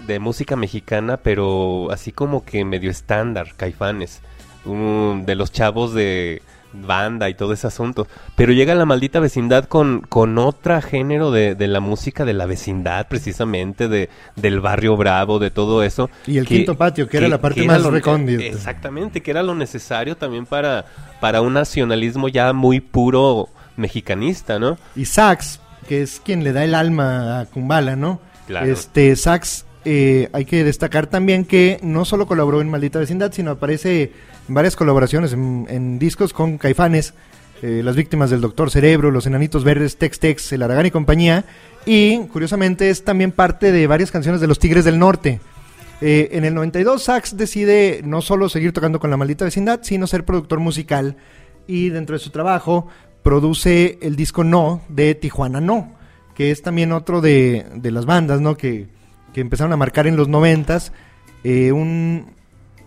[0.07, 4.21] de música mexicana, pero así como que medio estándar, caifanes,
[4.65, 8.07] de los chavos de banda y todo ese asunto.
[8.37, 12.47] Pero llega la maldita vecindad con, con otro género de, de, la música de la
[12.47, 16.11] vecindad, precisamente, de, del barrio bravo, de todo eso.
[16.27, 18.45] Y el quinto patio, que, era la parte más recóndita.
[18.45, 20.87] Exactamente, que era lo necesario también para,
[21.21, 24.77] para un nacionalismo ya muy puro mexicanista, ¿no?
[24.97, 28.21] Y Sax, que es quien le da el alma a Kumbala, ¿no?
[28.47, 28.67] Claro.
[28.67, 33.53] Este, Sax eh, hay que destacar también que no solo colaboró en Maldita Vecindad, sino
[33.53, 34.13] aparece
[34.47, 37.15] en varias colaboraciones en, discos con Caifanes,
[37.63, 41.47] eh, Las Víctimas del Doctor Cerebro, Los Enanitos Verdes, Tex Tex, El Aragán y compañía.
[41.87, 45.41] Y curiosamente es también parte de varias canciones de Los Tigres del Norte.
[46.03, 50.07] Eh, en el 92 Sax decide no solo seguir tocando con La Maldita Vecindad, sino
[50.07, 51.17] ser productor musical.
[51.67, 52.89] Y dentro de su trabajo
[53.23, 55.95] produce el disco No de Tijuana No,
[56.35, 58.55] que es también otro de, de las bandas, ¿no?
[58.55, 58.98] Que,
[59.33, 60.93] que empezaron a marcar en los noventas,
[61.45, 62.33] eh, un,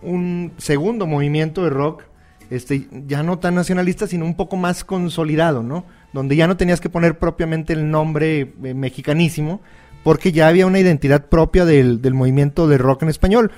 [0.02, 2.04] un segundo movimiento de rock,
[2.50, 5.86] este, ya no tan nacionalista, sino un poco más consolidado, ¿no?
[6.12, 9.62] Donde ya no tenías que poner propiamente el nombre eh, mexicanísimo,
[10.04, 13.52] porque ya había una identidad propia del, del movimiento de rock en español.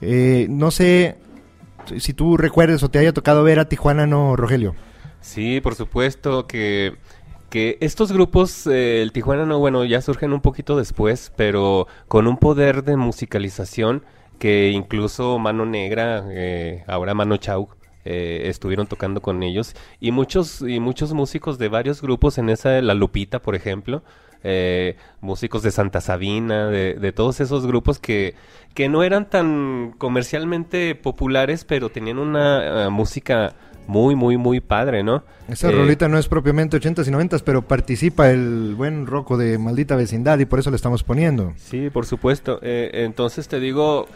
[0.00, 1.18] Eh, no sé
[1.98, 4.74] si tú recuerdes o te haya tocado ver a Tijuana, ¿no, Rogelio?
[5.20, 6.94] Sí, por supuesto que,
[7.50, 12.26] que estos grupos, eh, el Tijuana no, bueno, ya surgen un poquito después, pero con
[12.26, 14.04] un poder de musicalización
[14.38, 17.68] que incluso Mano Negra, eh, ahora Mano Chau,
[18.06, 19.74] eh, estuvieron tocando con ellos.
[20.00, 24.02] Y muchos y muchos músicos de varios grupos en esa la Lupita por ejemplo
[24.42, 28.34] eh, músicos de Santa Sabina de, de, todos esos grupos que
[28.74, 33.54] que no eran tan comercialmente populares pero tenían una uh, música
[33.90, 37.62] muy muy muy padre no esa eh, rolita no es propiamente 80s y 90s pero
[37.62, 42.06] participa el buen roco de maldita vecindad y por eso le estamos poniendo sí por
[42.06, 44.06] supuesto eh, entonces te digo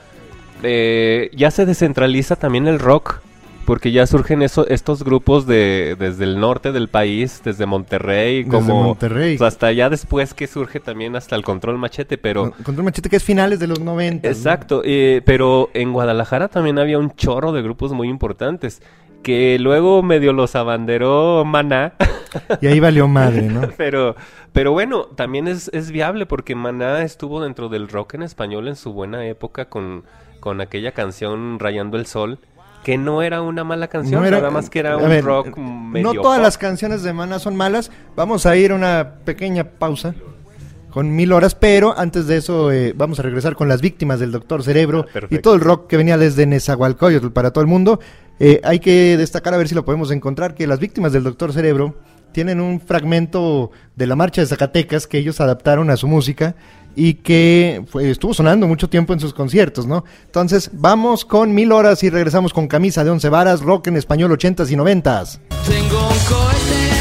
[0.63, 3.21] ya se descentraliza también el rock
[3.65, 8.61] porque ya surgen eso, estos grupos de desde el norte del país, desde Monterrey, como
[8.61, 9.35] desde Monterrey.
[9.35, 13.09] O sea, hasta ya después que surge también hasta el Control Machete, pero Control Machete
[13.09, 14.29] que es finales de los 90.
[14.29, 14.83] Exacto, ¿no?
[14.85, 18.83] eh, pero en Guadalajara también había un chorro de grupos muy importantes
[19.25, 21.95] que luego medio los abanderó Maná.
[22.61, 23.63] Y ahí valió madre, ¿no?
[23.77, 24.15] pero,
[24.53, 28.77] pero bueno, también es, es viable porque Maná estuvo dentro del rock en español en
[28.77, 30.05] su buena época con,
[30.39, 32.39] con aquella canción Rayando el Sol
[32.85, 35.57] que no era una mala canción, no era, nada más que era un ver, rock
[35.57, 36.45] medio No todas pop.
[36.45, 37.91] las canciones de Maná son malas.
[38.15, 40.15] Vamos a ir a una pequeña pausa
[40.91, 44.31] con mil horas, pero antes de eso eh, vamos a regresar con las víctimas del
[44.33, 48.01] Doctor Cerebro Ah, y todo el rock que venía desde Nezahualcóyotl para todo el mundo.
[48.41, 51.53] Eh, hay que destacar, a ver si lo podemos encontrar, que las víctimas del Doctor
[51.53, 51.95] Cerebro
[52.33, 56.57] tienen un fragmento de la marcha de Zacatecas que ellos adaptaron a su música
[56.97, 60.05] y que estuvo sonando mucho tiempo en sus conciertos, ¿no?
[60.27, 64.33] Entonces, vamos con mil horas y regresamos con camisa de once varas, rock en español
[64.33, 65.41] ochentas y noventas.
[65.67, 66.94] Tengo un cohete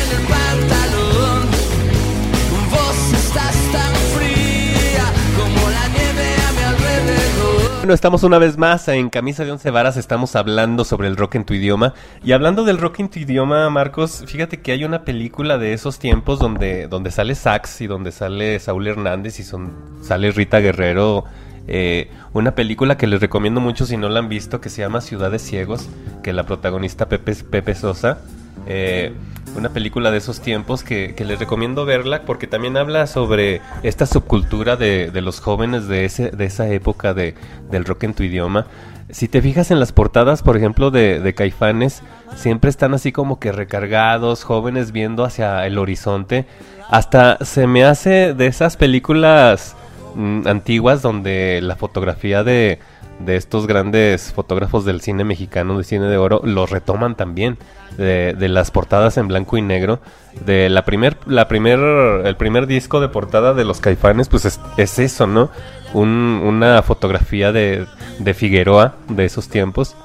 [7.84, 11.36] Bueno, estamos una vez más en Camisa de Once Varas, estamos hablando sobre el rock
[11.36, 11.94] en tu idioma.
[12.24, 16.00] Y hablando del rock en tu idioma, Marcos, fíjate que hay una película de esos
[16.00, 21.26] tiempos donde, donde sale Sax y donde sale Saúl Hernández y son, sale Rita Guerrero.
[21.68, 25.02] Eh, una película que les recomiendo mucho si no la han visto, que se llama
[25.02, 25.90] Ciudades Ciegos,
[26.24, 28.20] que la protagonista Pepe, Pepe Sosa.
[28.66, 29.14] Eh,
[29.56, 34.76] una película de esos tiempos que, les recomiendo verla porque también habla sobre esta subcultura
[34.76, 37.36] de, de los jóvenes de, ese, de esa época de,
[37.70, 38.66] del rock en tu idioma.
[39.14, 42.02] Si te fijas en las portadas, por ejemplo, de, Caifanes,
[42.36, 46.48] siempre están así como que recargados, jóvenes viendo hacia el horizonte.
[46.90, 49.76] Hasta se me hace de esas películas
[50.16, 52.80] mmm, antiguas donde la fotografía de,
[53.26, 57.58] de estos grandes fotógrafos del cine mexicano, de cine de oro, los retoman también.
[57.98, 60.00] De, de, las portadas en blanco y negro.
[60.46, 61.80] De la primer, la primer,
[62.26, 65.52] el primer disco de portada de los caifanes, pues es, es eso, ¿no?
[65.94, 67.86] Un, una fotografía de,
[68.18, 69.96] de, Figueroa de esos tiempos,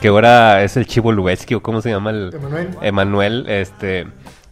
[0.00, 2.68] que ahora es el Chivo Lubeski, o cómo se llama el Emanuel.
[2.80, 4.06] Emanuel, este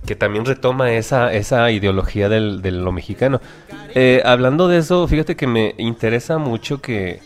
[0.07, 3.41] que también retoma esa, esa ideología del, de lo mexicano.
[3.95, 7.21] Eh, hablando de eso, fíjate que me interesa mucho que,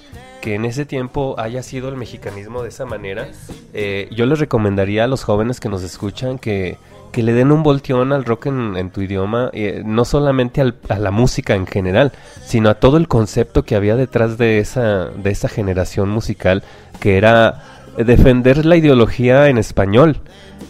[0.46, 3.26] que en ese tiempo haya sido el mexicanismo de esa manera,
[3.74, 6.78] eh, yo les recomendaría a los jóvenes que nos escuchan que,
[7.10, 11.00] que le den un volteón al rock en, tu idioma, eh, no solamente al, a
[11.00, 12.12] la música en general,
[12.44, 16.62] sino a todo el concepto que había detrás de esa, de esa generación musical,
[17.00, 17.64] que era
[17.96, 20.20] defender la ideología en español.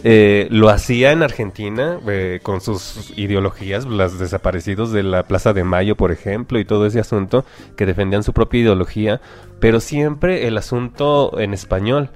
[0.03, 5.63] Eh, lo hacía en Argentina eh, con sus ideologías, los desaparecidos de la Plaza de
[5.63, 9.21] Mayo, por ejemplo, y todo ese asunto, que defendían su propia ideología,
[9.59, 12.09] pero siempre el asunto en español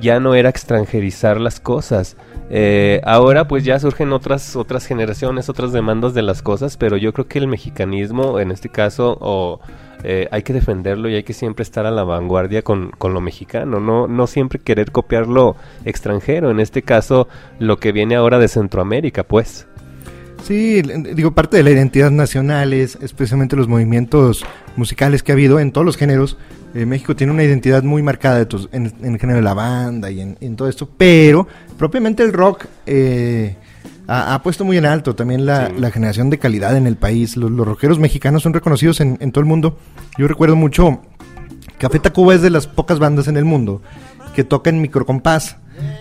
[0.00, 2.16] ya no era extranjerizar las cosas.
[2.50, 7.12] Eh, ahora pues ya surgen otras otras generaciones, otras demandas de las cosas, pero yo
[7.12, 9.60] creo que el mexicanismo en este caso o
[10.02, 13.20] eh, hay que defenderlo y hay que siempre estar a la vanguardia con, con, lo
[13.20, 18.38] mexicano, no, no siempre querer copiar lo extranjero, en este caso lo que viene ahora
[18.38, 19.66] de Centroamérica, pues.
[20.42, 24.44] Sí, digo, parte de la identidad nacional es especialmente los movimientos
[24.76, 26.38] musicales que ha habido en todos los géneros.
[26.74, 30.20] Eh, México tiene una identidad muy marcada en, en, el género de la banda y
[30.20, 33.56] en, en, todo esto, pero propiamente el rock eh,
[34.06, 35.74] ha, ha, puesto muy en alto también la, sí.
[35.78, 37.36] la, generación de calidad en el país.
[37.36, 39.78] Los, los rockeros mexicanos son reconocidos en, en, todo el mundo.
[40.18, 41.02] Yo recuerdo mucho,
[41.78, 43.82] Café Tacuba es de las pocas bandas en el mundo
[44.34, 45.56] que tocan microcompás.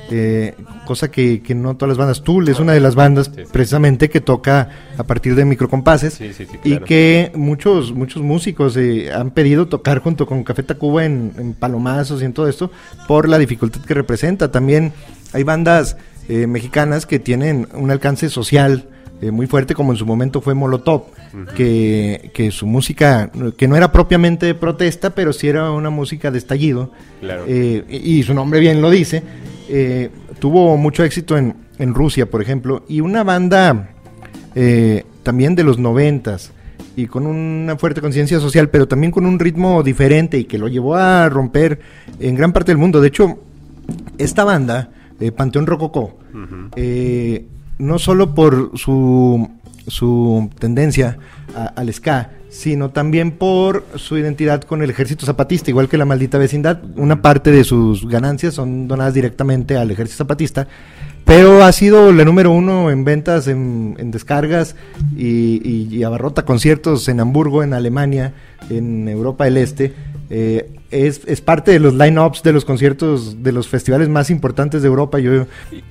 [0.10, 0.56] Eh,
[0.86, 2.24] cosa que, que no todas las bandas.
[2.24, 3.44] Tool es una de las bandas Sí.
[3.52, 6.32] precisamente que toca a partir de microcompases Sí,
[6.64, 11.54] y que muchos muchos músicos eh, han pedido tocar junto con Café Tacuba en, en
[11.54, 12.72] palomazos y en todo esto
[13.08, 14.52] por la dificultad que representa.
[14.52, 14.94] También
[15.34, 15.98] hay bandas
[16.30, 18.86] eh, mexicanas que tienen un alcance social
[19.22, 21.06] eh, muy fuerte, como en su momento fue Molotov,
[21.56, 26.30] que, que su música, que no era propiamente de protesta, pero sí era una música
[26.32, 27.46] de estallido, Claro.
[27.48, 29.24] eh, y, y su nombre bien lo dice,
[29.70, 30.10] eh,
[30.40, 33.90] tuvo mucho éxito en, en Rusia, por ejemplo, y una banda
[34.56, 36.52] eh, también de los noventas
[36.96, 40.68] y con una fuerte conciencia social, pero también con un ritmo diferente y que lo
[40.68, 41.80] llevó a romper
[42.20, 43.02] en gran parte del mundo.
[43.02, 43.38] De hecho,
[44.18, 44.90] esta banda,
[45.20, 46.18] eh, Panteón Rococó,
[46.76, 47.46] eh,
[47.78, 49.48] no solo por su,
[49.86, 51.18] su tendencia
[51.56, 56.06] a- al ska, sino también por su identidad con el ejército zapatista, igual que la
[56.06, 56.80] maldita vecindad.
[56.96, 60.68] Una parte de sus ganancias son donadas directamente al ejército zapatista,
[61.26, 64.76] pero ha sido la número uno en ventas, en, descargas
[65.18, 68.34] y, y- y abarrota conciertos en Hamburgo, en Alemania,
[68.70, 69.94] en Europa del Este.
[70.30, 74.82] Eh, es, es parte de los line-ups de los conciertos de los festivales más importantes
[74.82, 75.20] de Europa.
[75.20, 75.46] Yo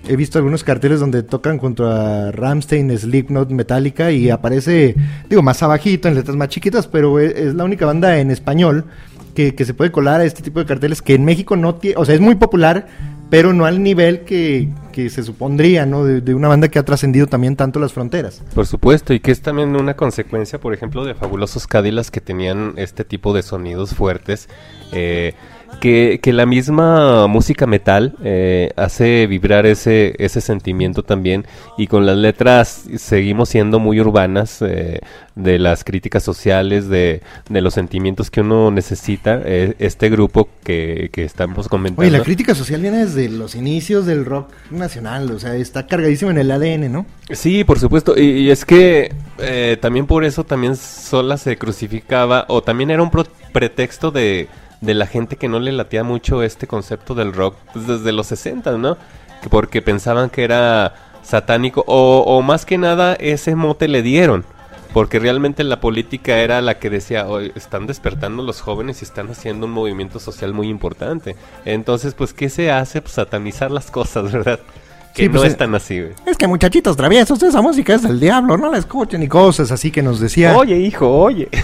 [0.09, 4.95] he visto algunos carteles donde tocan junto a Ramstein, Slipknot, Metallica y aparece,
[5.29, 8.85] digo, más abajito, en letras más chiquitas, pero es, es la única banda en español
[9.35, 11.97] que, que se puede colar a este tipo de carteles que en México no tiene,
[11.99, 12.87] o sea, es muy popular,
[13.31, 16.05] pero no al nivel que, que se supondría, ¿no?
[16.05, 18.43] De, de una banda que ha trascendido también tanto las fronteras.
[18.55, 22.75] Por supuesto, y que es también una consecuencia, por ejemplo, de fabulosos Cádilas que tenían
[22.77, 24.49] este tipo de sonidos fuertes,
[24.93, 25.35] eh,
[25.81, 31.47] que, que la misma música metal eh, hace vibrar ese, ese sentimiento también,
[31.77, 35.01] y con las letras seguimos siendo muy urbanas, eh,
[35.35, 41.11] de las críticas sociales, de, de los sentimientos que uno necesita, eh, este grupo que,
[41.13, 42.01] que estamos comentando.
[42.09, 46.31] Oye, la crítica social viene desde los inicios del rock nacional, o sea, está cargadísimo
[46.31, 47.07] en el ADN, ¿no?
[47.31, 48.17] Sí, por supuesto.
[48.17, 53.03] Y, y es que eh, también por eso también sola se crucificaba, o también era
[53.03, 54.49] un pro- pretexto de,
[54.87, 58.29] de la gente que no le latía mucho este concepto del rock pues, desde los
[58.29, 58.97] 60, ¿no?
[59.43, 64.45] Que porque pensaban que era satánico, o, más que nada ese mote le dieron.
[64.95, 69.29] Porque realmente la política era la que decía, "Oye, están despertando los jóvenes y están
[69.29, 71.37] haciendo un movimiento social muy importante.
[71.67, 73.03] Entonces, pues, ¿qué se hace?
[73.03, 74.61] Pues satanizar las cosas, ¿verdad?
[75.17, 76.13] Que Sí, pues, no es tan así, güey.
[76.27, 79.91] Es que muchachitos traviesos, esa música es del diablo, no la escuchen y cosas así
[79.91, 80.55] que nos decía.
[80.57, 81.49] Oye, hijo, oye.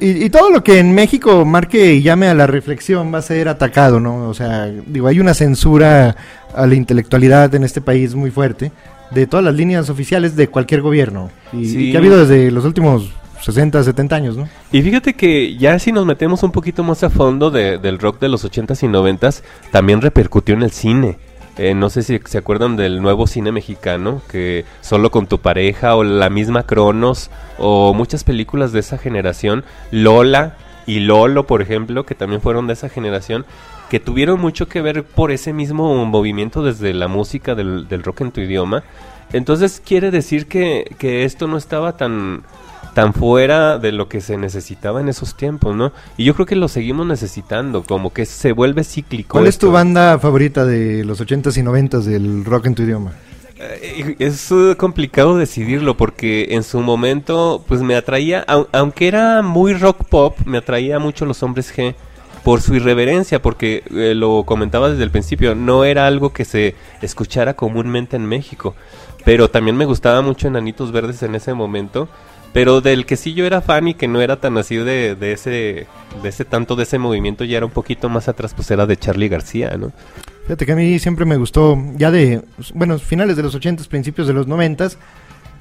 [0.00, 3.22] Y, y todo lo que en México marque y llame a la reflexión va a
[3.22, 4.26] ser atacado, ¿no?
[4.28, 6.16] O sea, digo, hay una censura
[6.54, 8.72] a la intelectualidad en este país muy fuerte
[9.10, 11.30] de todas las líneas oficiales de cualquier gobierno.
[11.52, 11.78] Y, Sí.
[11.78, 13.10] y que ha habido desde los últimos
[13.42, 14.48] 60, 70 años, ¿no?
[14.72, 18.20] Y fíjate que ya si nos metemos un poquito más a fondo de- del rock
[18.20, 21.18] de los 80s y 90s, también repercutió en el cine.
[21.58, 25.96] Eh, no sé si se acuerdan del nuevo cine mexicano, que solo con tu pareja
[25.96, 30.56] o la misma Cronos o muchas películas de esa generación, Lola
[30.86, 33.44] y Lolo, por ejemplo, que también fueron de esa generación,
[33.90, 38.20] que tuvieron mucho que ver por ese mismo movimiento desde la música del, del rock
[38.20, 38.84] en tu idioma.
[39.32, 42.44] Entonces quiere decir que, que esto no estaba tan,
[42.98, 45.92] tan fuera de lo que se necesitaba en esos tiempos, ¿no?
[46.16, 49.34] Y yo creo que lo seguimos necesitando, como que se vuelve cíclico.
[49.34, 53.12] ¿Cuál es tu banda favorita de los 80s y 90s del rock en tu idioma?
[53.56, 59.42] Eh, Es eh, complicado decidirlo porque en su momento pues me atraía, au- aunque era
[59.42, 61.94] muy rock pop, me atraía mucho los hombres G
[62.42, 66.74] por su irreverencia, porque eh, lo comentaba desde el principio, no era algo que se
[67.00, 68.74] escuchara comúnmente en México,
[69.24, 72.08] pero también me gustaba mucho Enanitos Verdes en ese momento,
[72.58, 75.30] pero del que sí yo era fan y que no era tan así de, de
[75.30, 75.86] ese
[76.24, 78.96] de ese tanto de ese movimiento ya era un poquito más atrás pues era de
[78.96, 79.92] Charlie García, ¿no?
[80.42, 82.42] Fíjate que a mí siempre me gustó, ya de,
[82.74, 84.96] bueno, finales de los 80s, principios de los 90s,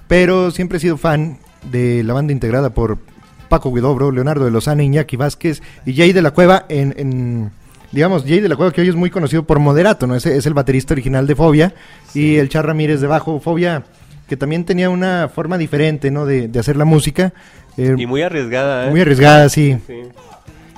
[0.07, 1.37] pero siempre he sido fan
[1.69, 2.97] de la banda integrada por
[3.47, 7.51] Paco Guidobro, Leonardo de Lozana, Iñaki Vázquez y Jay de la Cueva en, en-
[7.91, 10.15] digamos, Jay de la Cueva que hoy es muy conocido por Moderato, ¿no?
[10.15, 11.75] Ese es el baterista original de Fobia
[12.15, 13.83] y el Char Ramírez de bajo Fobia,
[14.27, 16.25] que también tenía una forma diferente, ¿no?
[16.25, 17.33] De, de hacer la música,
[17.77, 18.89] eh, Y muy arriesgada, ¿eh?
[18.89, 19.77] muy arriesgada, sí.
[19.85, 20.01] Sí.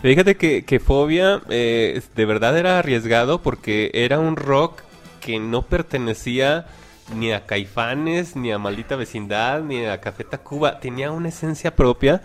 [0.02, 4.82] Fíjate que, que Fobia eh, de verdad era arriesgado porque era un rock
[5.22, 6.68] que no pertenecía
[7.16, 10.80] ni a Caifanes, ni a Maldita Vecindad, ni a Café Tacuba.
[10.80, 12.22] Tenía una esencia propia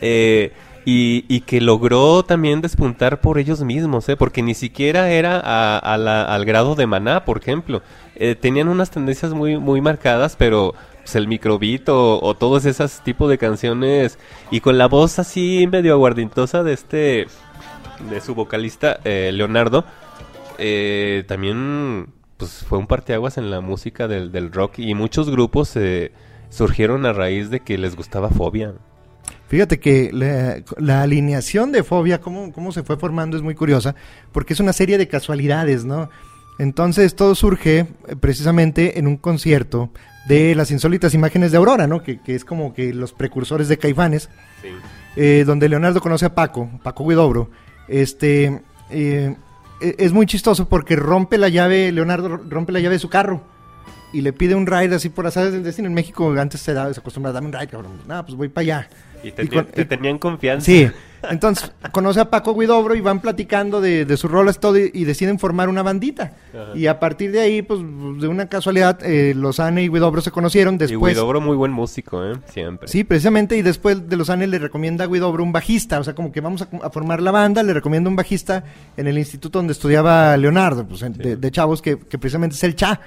[0.00, 0.52] eh,
[0.84, 4.16] y, y que logró también despuntar por ellos mismos, ¿eh?
[4.16, 7.82] porque ni siquiera era a- la- al grado de Maná, por ejemplo.
[8.16, 13.28] Eh, tenían unas tendencias muy, muy marcadas, pero pues, el microbit o, todos esos tipos
[13.30, 14.18] de canciones
[14.50, 17.26] y con la voz así medio aguardientosa de este
[18.10, 19.84] de su vocalista eh, Leonardo
[20.58, 22.06] eh, también
[22.36, 26.12] pues fue un parteaguas en la música del, del rock y muchos grupos eh,
[26.50, 28.74] surgieron a raíz de que les gustaba Fobia.
[29.48, 33.94] Fíjate que la, la alineación de Fobia, cómo, cómo se fue formando, es muy curiosa,
[34.32, 36.10] porque es una serie de casualidades, ¿no?
[36.58, 37.86] Entonces todo surge eh,
[38.20, 39.90] precisamente en un concierto
[40.28, 42.02] de las insólitas imágenes de Aurora, ¿no?
[42.02, 44.28] Que, que es como que los precursores de Caifanes,
[44.60, 44.68] Sí.
[45.16, 47.50] eh, donde Leonardo conoce a Paco, Paco Guidobro.
[47.88, 49.34] Este, eh,
[49.80, 53.42] e- es muy chistoso porque rompe la llave, Leonardo rompe la llave de su carro
[54.12, 55.88] y le pide un ride así por azares del destino.
[55.88, 57.92] En México antes se, daba, se acostumbraba a darme un ride, cabrón.
[58.06, 58.88] No, pues voy para allá.
[59.22, 60.64] Y te, Y con- te y- tenían confianza.
[60.66, 60.88] Sí,
[61.28, 65.02] entonces conoce a Paco Guidobro y van platicando de, de sus rolas todo y, y
[65.04, 66.34] deciden formar una bandita.
[66.54, 66.76] Ajá.
[66.78, 70.76] Y a partir de ahí, pues de una casualidad, eh, Lozane y Guidobro se conocieron.
[70.76, 72.34] Y Después, Guidobro muy buen músico, ¿eh?
[72.52, 72.86] Siempre.
[72.86, 75.98] sí, precisamente, y después de Lozane le recomienda a Guidobro un bajista.
[75.98, 78.62] O sea, como que vamos a, a formar la banda, le recomienda un bajista
[78.96, 82.76] en el instituto donde estudiaba Leonardo, pues de, de chavos, que, que precisamente es el
[82.76, 83.00] Cha,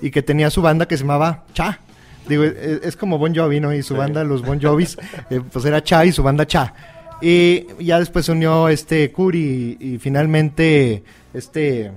[0.00, 1.80] y que tenía su banda que se llamaba Cha.
[2.28, 3.72] Digo, es, es como Bon Jovi, ¿no?
[3.74, 3.98] Y su Sí.
[3.98, 4.96] banda, los Bon Jovis,
[5.30, 6.74] eh, pues era Cha y su banda Cha.
[7.20, 11.02] Y ya después se unió este Curi y, y finalmente
[11.34, 11.90] este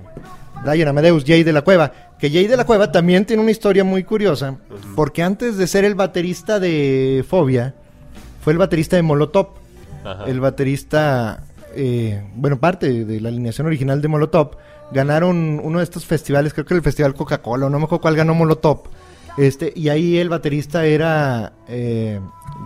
[0.64, 1.92] Diana Amadeus, Jay de la Cueva.
[2.18, 4.56] Que Jay de la Cueva también tiene una historia muy curiosa,
[4.94, 7.74] porque antes de ser el baterista de Fobia,
[8.42, 9.48] fue el baterista de Molotov.
[10.04, 10.24] Ajá.
[10.26, 11.42] El baterista,
[11.74, 14.52] eh, bueno, parte de la alineación original de Molotov,
[14.92, 18.34] ganaron uno de estos festivales, creo que el Festival Coca-Cola, no me acuerdo cuál ganó
[18.34, 18.82] Molotov.
[19.38, 22.20] Este, y ahí el baterista era eh,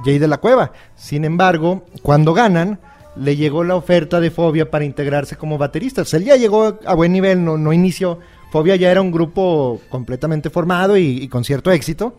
[0.04, 0.72] Jay de la Cueva.
[0.96, 2.80] Sin embargo, cuando ganan,
[3.14, 6.02] le llegó la oferta de Fobia para integrarse como baterista.
[6.02, 8.18] O sea, él ya llegó a buen nivel, no, no inició.
[8.50, 12.16] Fobia ya era un grupo completamente formado y, y con cierto éxito.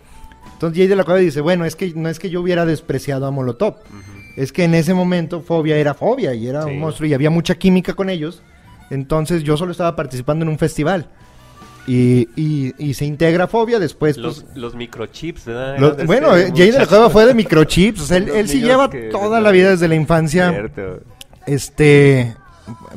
[0.53, 3.27] Entonces Jay de la Cueva dice, bueno, es que no es que yo hubiera despreciado
[3.27, 3.75] a Molotov.
[4.37, 6.69] Es que en ese momento Fobia era Fobia y era Sí.
[6.71, 8.41] un monstruo y había mucha química con ellos.
[8.89, 11.07] Entonces yo solo estaba participando en un festival.
[11.87, 14.17] Y, y- y se integra Fobia después.
[14.17, 16.05] Los, pues, los microchips, ¿verdad?
[16.05, 18.01] bueno, eh, Jay de la Cueva fue de microchips.
[18.01, 20.51] o sea, él, Los él sí lleva toda la vida desde la infancia.
[20.51, 20.99] Cierto.
[21.45, 22.35] Este,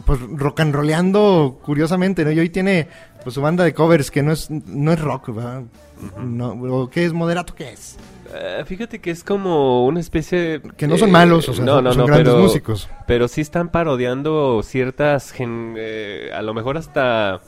[0.05, 2.31] pues rock and rollando curiosamente, ¿no?
[2.33, 2.89] Y hoy tiene
[3.23, 5.63] pues su banda de covers que no es, no es rock, ¿verdad?
[6.19, 7.13] no, o ¿Qué es?
[7.13, 7.97] ¿Moderato qué es?
[8.35, 10.61] Eh, fíjate que es como una especie de...
[10.77, 12.89] Que no son malos, o sea, no, no, son no, grandes pero, músicos.
[13.07, 17.41] Pero sí están parodiando ciertas, gen- eh, a lo mejor hasta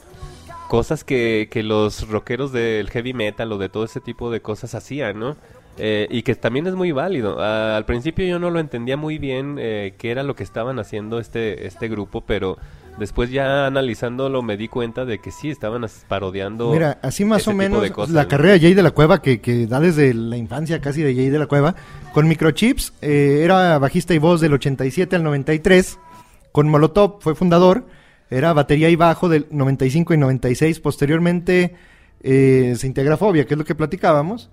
[0.68, 4.75] cosas que, que los rockeros del heavy metal o de todo ese tipo de cosas
[4.75, 5.37] hacían, ¿no?
[5.79, 7.39] Eh, y que también es muy válido.
[7.41, 10.79] Ah, al principio yo no lo entendía muy bien eh, qué era lo que estaban
[10.79, 12.59] haciendo este, este grupo, pero
[12.99, 17.55] después ya analizándolo me di cuenta de que sí, estaban parodiando Mira, así más o
[17.55, 18.29] menos cosas, la ¿no?
[18.29, 21.31] carrera de Jay de la Cueva, que, que da desde la infancia casi de Jay
[21.31, 21.75] de la Cueva,
[22.12, 25.99] con microchips, eh, era bajista y voz del 87 al 93,
[26.53, 27.87] con Molotov fue fundador,
[28.31, 31.75] era batería y bajo del 95 y 96, posteriormente
[32.23, 34.51] eh, se integra Fobia, que es lo que platicábamos.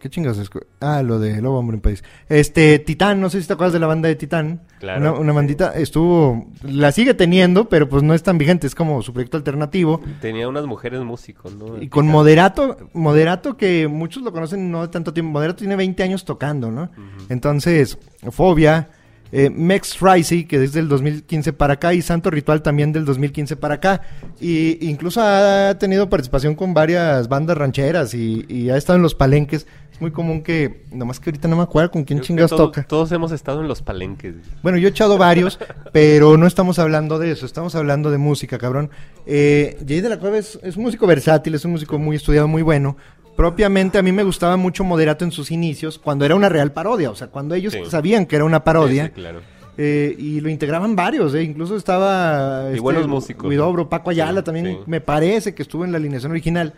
[0.00, 0.48] ¿Qué chingas es?
[0.80, 2.04] Ah, lo de Lobo Hombre en País.
[2.28, 4.60] Este, Titán, no sé si te acuerdas de la banda de Titán.
[4.78, 5.36] Claro, Una, una sí.
[5.36, 9.36] bandita, estuvo, la sigue teniendo, pero pues no es tan vigente, es como su proyecto
[9.36, 10.00] alternativo.
[10.20, 11.82] Tenía unas mujeres músicos, ¿no?
[11.82, 16.00] Y con Moderato, Moderato que muchos lo conocen no de tanto tiempo, Moderato tiene 20
[16.04, 16.90] años tocando, ¿no?
[17.28, 17.98] Entonces,
[18.30, 18.90] Fobia,
[19.30, 23.56] eh, Mex Risey, que es del 2015 para acá, y Santo Ritual también del 2015
[23.56, 24.00] para acá.
[24.40, 29.14] Y incluso ha tenido participación con varias bandas rancheras y, y ha estado en los
[29.14, 29.66] palenques.
[29.98, 32.84] Es muy común que, nomás que ahorita no me acuerdo con quién chingas todo- toca.
[32.84, 34.36] Todos hemos estado en los palenques.
[34.62, 35.58] Bueno, yo he echado varios,
[35.92, 38.90] pero no estamos hablando de eso, estamos hablando de música, cabrón.
[39.26, 42.46] Eh, Jay de la Cueva es, es un músico versátil, es un músico muy estudiado,
[42.46, 42.96] muy bueno.
[43.36, 47.10] Propiamente a mí me gustaba mucho Moderato en sus inicios, cuando era una real parodia,
[47.10, 47.80] o sea, cuando ellos Sí.
[47.88, 49.06] sabían que era una parodia.
[49.06, 49.40] Sí, sí, claro.
[49.78, 52.70] eh, y lo integraban varios, eh, incluso estaba...
[52.74, 53.88] Y buenos músicos, Huidobro, ¿no?
[53.88, 56.72] Paco Ayala también me parece que estuvo en la alineación original.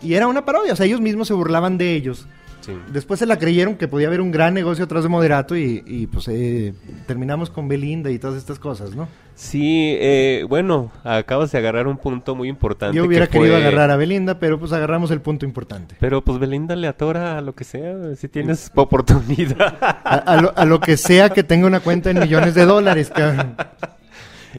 [0.00, 2.26] Y era una parodia, o sea, ellos mismos se burlaban de ellos.
[2.68, 2.78] Sí.
[2.92, 6.06] Después se la creyeron que podía haber un gran negocio atrás de Moderato y, y,
[6.06, 6.74] pues eh,
[7.06, 9.08] terminamos con Belinda y todas estas cosas, ¿no?
[9.34, 12.94] Sí, eh, bueno, acabas de agarrar un punto muy importante.
[12.96, 15.94] Yo hubiera que fue- querido agarrar a Belinda, pero pues agarramos el punto importante.
[15.98, 19.78] Pero pues Belinda le atora a lo que sea, si tienes oportunidad.
[19.80, 23.10] A, a lo, a lo que sea que tenga una cuenta en millones de dólares,
[23.14, 23.54] cabrón.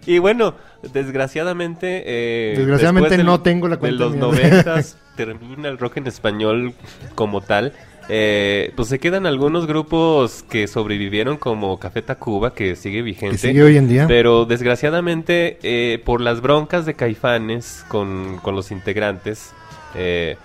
[0.06, 0.56] y bueno,
[0.94, 2.04] desgraciadamente...
[2.06, 6.74] eh, Desgraciadamente no tengo la cuenta De los noventas termina el rock en español
[7.16, 7.74] como tal.
[8.10, 13.36] Eh, pues se quedan algunos grupos que sobrevivieron como Café Tacuba, que sigue vigente.
[13.36, 14.08] Que sigue hoy en día.
[14.08, 19.54] Pero desgraciadamente, eh, por las broncas de Caifanes con, con los integrantes,
[19.94, 20.38] eh,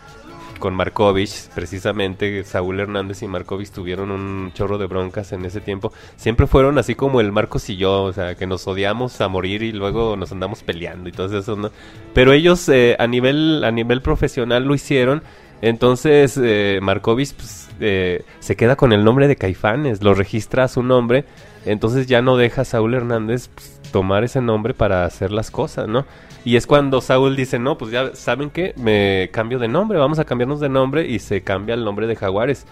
[0.58, 5.92] con Markovich, precisamente Saúl Hernández y Markovich tuvieron un chorro de broncas en ese tiempo.
[6.16, 9.62] Siempre fueron así como el Marcos y yo, o sea, que nos odiamos a morir
[9.62, 11.70] y luego nos andamos peleando y todo eso, ¿no?
[12.14, 15.22] Pero ellos eh, a nivel a nivel profesional lo hicieron.
[15.62, 20.68] Entonces eh, Markovich pues, eh, se queda con el nombre de Caifanes, lo registra a
[20.68, 21.24] su nombre,
[21.64, 25.88] entonces ya no deja a Saúl Hernández pues, tomar ese nombre para hacer las cosas,
[25.88, 26.04] ¿no?
[26.44, 30.18] Y es cuando Saúl dice, no, pues ya saben que me cambio de nombre, vamos
[30.18, 32.66] a cambiarnos de nombre y se cambia el nombre de Jaguares.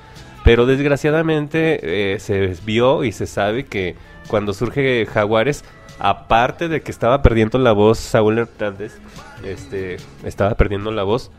[0.45, 3.97] Pero desgraciadamente eh, se vio y se sabe que
[4.29, 5.65] cuando surge Jaguares,
[5.99, 8.99] aparte de que estaba perdiendo la voz Saúl Hernández,
[9.45, 11.31] este, estaba perdiendo la voz,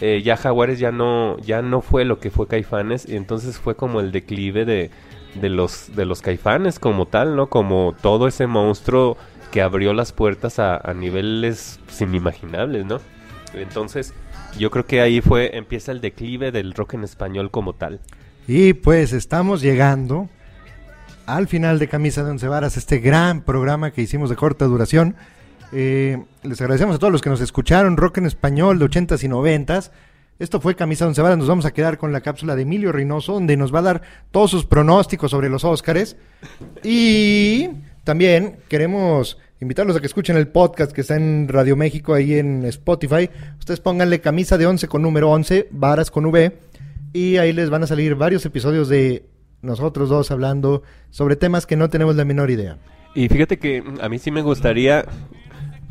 [0.00, 3.74] eh, ya Jaguares ya no, ya no fue lo que fue Caifanes, y entonces fue
[3.76, 4.90] como el declive de,
[5.34, 7.48] de los, de los Caifanes como tal, ¿no?
[7.48, 9.16] Como todo ese monstruo
[9.50, 13.00] que abrió las puertas a, niveles inimaginables, ¿no?
[13.54, 14.14] Entonces,
[14.58, 18.00] yo creo que ahí fue, empieza el declive del rock en español como tal.
[18.46, 20.28] Y pues estamos llegando
[21.26, 25.16] al final de Camisa de Once Varas, este gran programa que hicimos de corta duración.
[25.72, 29.28] Eh, les agradecemos a todos los que nos escucharon, rock en español de 80s y
[29.28, 29.90] 90s.
[30.38, 31.38] Esto fue Camisa Once Varas.
[31.38, 34.02] Nos vamos a quedar con la cápsula de Emilio Reynoso, donde nos va a dar
[34.30, 36.16] todos sus pronósticos sobre los Óscares.
[36.84, 37.68] Y
[38.04, 42.64] también queremos invitarlos a que escuchen el podcast que está en Radio México, ahí en
[42.66, 43.28] Spotify.
[43.58, 46.56] Ustedes pónganle Camisa de Once con número 11, Varas con V.
[47.12, 49.24] Y ahí les van a salir varios episodios de
[49.60, 52.78] nosotros dos hablando sobre temas que no tenemos la menor idea.
[53.14, 55.04] Y fíjate que a mí sí me gustaría,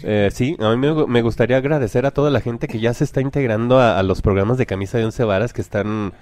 [0.03, 3.21] eh, sí, a mí me, gustaría agradecer a toda la gente que ya se está
[3.21, 6.13] integrando a, los programas de Camisa de Once Varas que están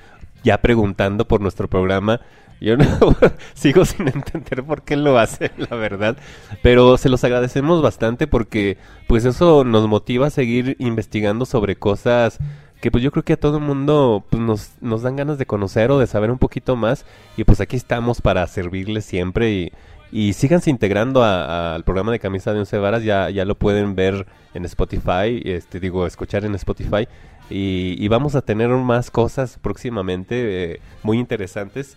[0.43, 2.21] ya preguntando por nuestro programa.
[2.61, 2.85] Yo no
[3.53, 6.17] sigo sin entender por qué lo hacen, la verdad.
[6.61, 12.39] Pero se los agradecemos bastante porque pues eso nos motiva a seguir investigando sobre cosas
[12.81, 15.45] que pues yo creo que a todo el mundo pues, nos, nos dan ganas de
[15.45, 17.05] conocer o de saber un poquito más.
[17.35, 19.73] Y pues aquí estamos para servirles siempre
[20.11, 23.55] y síganse integrando a- a- al programa de Camisa de Once Varas, ya, ya lo
[23.55, 27.07] pueden ver en Spotify, este digo, escuchar en Spotify.
[27.49, 31.95] Y, y vamos a tener más cosas próximamente eh, muy interesantes.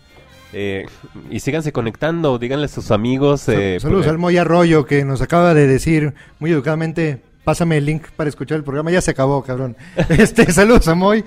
[0.53, 0.85] Eh,
[1.29, 3.47] y síganse conectando, díganle a sus amigos.
[3.49, 8.03] eh, Saludos al Moy Arroyo que nos acaba de decir muy educadamente, pásame el link
[8.15, 8.91] para escuchar el programa.
[8.91, 9.75] Ya se acabó, cabrón.
[10.09, 11.23] Este, saludos a Moy.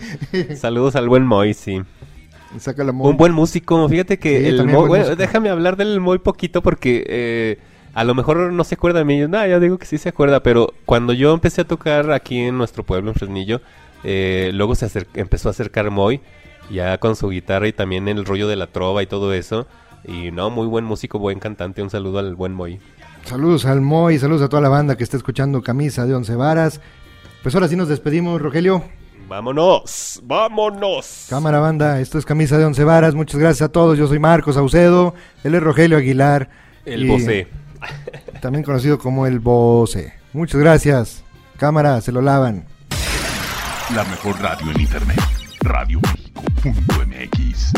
[0.57, 1.83] Saludos al buen Moy, sí.
[2.59, 3.11] Saca la Moy.
[3.11, 3.88] Un buen músico.
[3.88, 7.59] Fíjate que Sí, el Moy- bueno, déjame hablar del Moy poquito porque eh,
[7.94, 9.18] a lo mejor no se acuerda de mí.
[9.18, 12.38] Yo, nah, yo digo que sí se acuerda, pero cuando yo empecé a tocar aquí
[12.40, 13.61] en nuestro pueblo, en Fresnillo,
[14.05, 16.20] eh, luego se empezó a acercar Moy,
[16.70, 19.66] ya con su guitarra y también el rollo de la trova y todo eso.
[20.05, 21.82] Y no, muy buen músico, buen cantante.
[21.82, 22.80] Un saludo al buen Moy.
[23.24, 26.80] Saludos al Moy, saludos a toda la banda que está escuchando Camisa de Once Varas.
[27.42, 28.82] Pues ahora sí nos despedimos, Rogelio.
[29.33, 30.20] ¡Vámonos!
[30.24, 31.26] ¡Vámonos!
[31.30, 33.14] Cámara banda, esto es Camisa de Once Varas.
[33.14, 33.97] Muchas gracias a todos.
[33.97, 36.51] Yo soy Marcos Saucedo, él es Rogelio Aguilar.
[36.85, 37.49] El y Bosé.
[38.43, 40.12] También conocido como el Bose.
[40.35, 41.24] Muchas gracias.
[41.57, 42.66] Cámara, se lo lavan.
[43.95, 45.18] La mejor radio en internet.
[45.61, 47.72] Radioméxico.mx